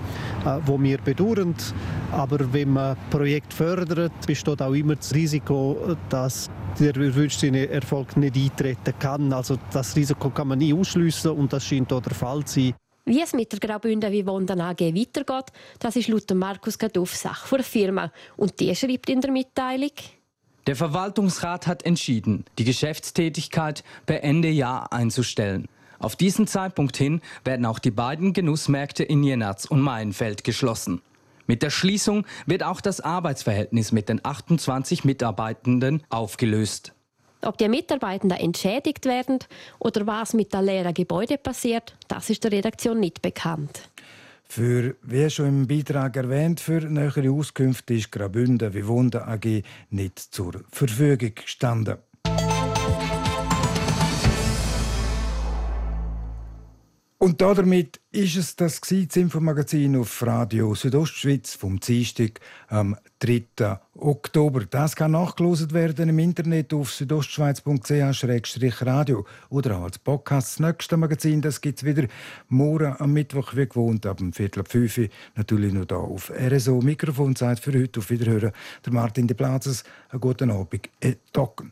wo 0.65 0.82
wir 0.82 0.98
bedauern. 0.98 1.56
Aber 2.12 2.52
wenn 2.52 2.72
man 2.72 2.98
Projekt 3.10 3.54
fördert, 3.54 4.26
besteht 4.26 4.62
auch 4.62 4.74
immer 4.74 4.96
das 4.96 5.13
Risiko, 5.13 5.96
dass 6.10 6.50
der 6.80 6.94
gewünschte 6.94 7.70
Erfolg 7.70 8.18
nicht 8.18 8.36
eintreten 8.36 8.94
kann. 9.00 9.32
Also 9.34 9.58
das 9.72 9.96
Risiko 9.96 10.30
kann 10.30 10.50
man 10.50 10.60
nie 10.60 10.74
ausschließen 10.74 11.32
und 11.32 11.54
das 11.54 11.63
scheint 11.65 11.94
auch 11.94 12.02
der 12.02 12.13
Fall 12.13 12.44
zu 12.44 12.60
sein. 12.60 12.74
Wie 13.08 13.22
es 13.22 13.34
mit 13.34 13.52
der 13.52 13.60
Graubünden 13.60 14.12
Vivonden 14.12 14.60
AG 14.60 14.80
weitergeht, 14.80 15.54
das 15.78 15.96
ist 15.96 16.08
laut 16.08 16.34
Markus 16.34 16.80
Gaduff 16.80 17.15
Sache 17.15 17.58
der 17.58 17.63
Firma. 17.63 18.12
Und 18.36 18.60
die 18.60 18.76
schreibt 18.76 19.12
in 19.12 19.22
der 19.22 19.32
Mitteilung, 19.32 19.91
der 20.65 20.76
Verwaltungsrat 20.76 21.68
hat 21.68 21.86
entschieden, 21.86 22.46
die 22.58 22.63
Geschäftstätigkeit 22.63 23.84
per 24.08 24.24
Ende 24.24 24.50
Jahr 24.50 24.91
einzustellen. 24.91 25.68
Auf 26.00 26.15
diesen 26.15 26.48
Zeitpunkt 26.48 26.98
hin 26.98 27.22
werden 27.44 27.68
auch 27.68 27.78
die 27.78 27.91
beiden 27.91 28.34
Genussmärkte 28.34 29.04
in 29.04 29.24
Jenatz 29.24 29.65
und 29.65 29.82
Maienfeld 29.82 30.44
geschlossen. 30.44 31.04
Mit 31.46 31.62
der 31.62 31.70
Schließung 31.70 32.26
wird 32.48 32.63
auch 32.63 32.82
das 32.82 33.02
Arbeitsverhältnis 33.02 33.91
mit 33.91 34.10
den 34.10 34.26
28 34.26 35.04
Mitarbeitenden 35.04 36.02
aufgelöst. 36.10 36.94
Ob 37.41 37.58
die 37.58 37.69
Mitarbeitenden 37.69 38.39
entschädigt 38.39 39.06
werden 39.06 39.39
oder 39.80 40.08
was 40.08 40.34
mit 40.34 40.54
den 40.54 40.65
leeren 40.65 40.93
Gebäuden 40.93 41.38
passiert, 41.41 41.95
das 42.08 42.30
ist 42.30 42.43
der 42.43 42.52
Redaktion 42.52 43.00
nicht 43.00 43.21
bekannt. 43.21 43.89
Für, 44.48 44.95
wie 45.02 45.30
schon 45.30 45.48
im 45.48 45.67
Beitrag 45.67 46.15
erwähnt, 46.15 46.60
für 46.60 46.82
nähere 46.82 47.32
Auskünfte 47.32 47.95
ist 47.95 48.12
Graubünden 48.12 48.74
wie 48.74 48.88
Wunder 48.88 49.28
AG 49.28 49.63
nicht 49.89 50.19
zur 50.19 50.63
Verfügung 50.71 51.34
gestanden. 51.36 51.98
Und 57.25 57.41
damit 57.41 57.99
ist 58.11 58.38
es 58.38 58.55
das, 58.55 58.79
das 58.81 59.15
Infomagazin 59.15 59.95
auf 59.95 60.23
Radio 60.27 60.75
Südostschweiz 60.75 61.55
vom 61.55 61.79
Dienstag 61.79 62.39
am 62.67 62.95
3. 63.17 63.79
Oktober. 63.95 64.65
Das 64.69 64.95
kann 64.95 65.13
nachgelost 65.13 65.73
werden 65.73 66.09
im 66.09 66.19
Internet 66.19 66.71
auf 66.71 66.91
südostschweiz.ch-radio 66.91 69.25
oder 69.49 69.79
auch 69.79 69.85
als 69.85 69.97
Podcast. 69.97 70.49
Das 70.49 70.59
nächste 70.59 70.97
Magazin 70.97 71.41
gibt 71.41 71.79
es 71.79 71.83
wieder 71.83 72.05
morgen 72.47 72.95
am 72.99 73.11
Mittwoch, 73.11 73.55
wie 73.55 73.67
gewohnt, 73.67 74.05
ab 74.05 74.17
dem 74.17 74.31
Viertel 74.31 74.59
ab 74.59 74.71
5 74.71 74.97
Uhr. 74.99 75.07
Natürlich 75.33 75.73
noch 75.73 75.88
hier 75.89 75.97
auf 75.97 76.31
RSO. 76.31 76.79
Mikrofonzeit 76.81 77.59
für 77.59 77.73
heute. 77.73 78.01
Auf 78.01 78.11
Wiederhören. 78.11 78.51
Der 78.85 78.93
Martin 78.93 79.25
de 79.25 79.35
Plazes. 79.35 79.83
Einen 80.09 80.21
guten 80.21 80.51
Abend. 80.51 80.91
Et 80.99 81.17
Docken. 81.33 81.71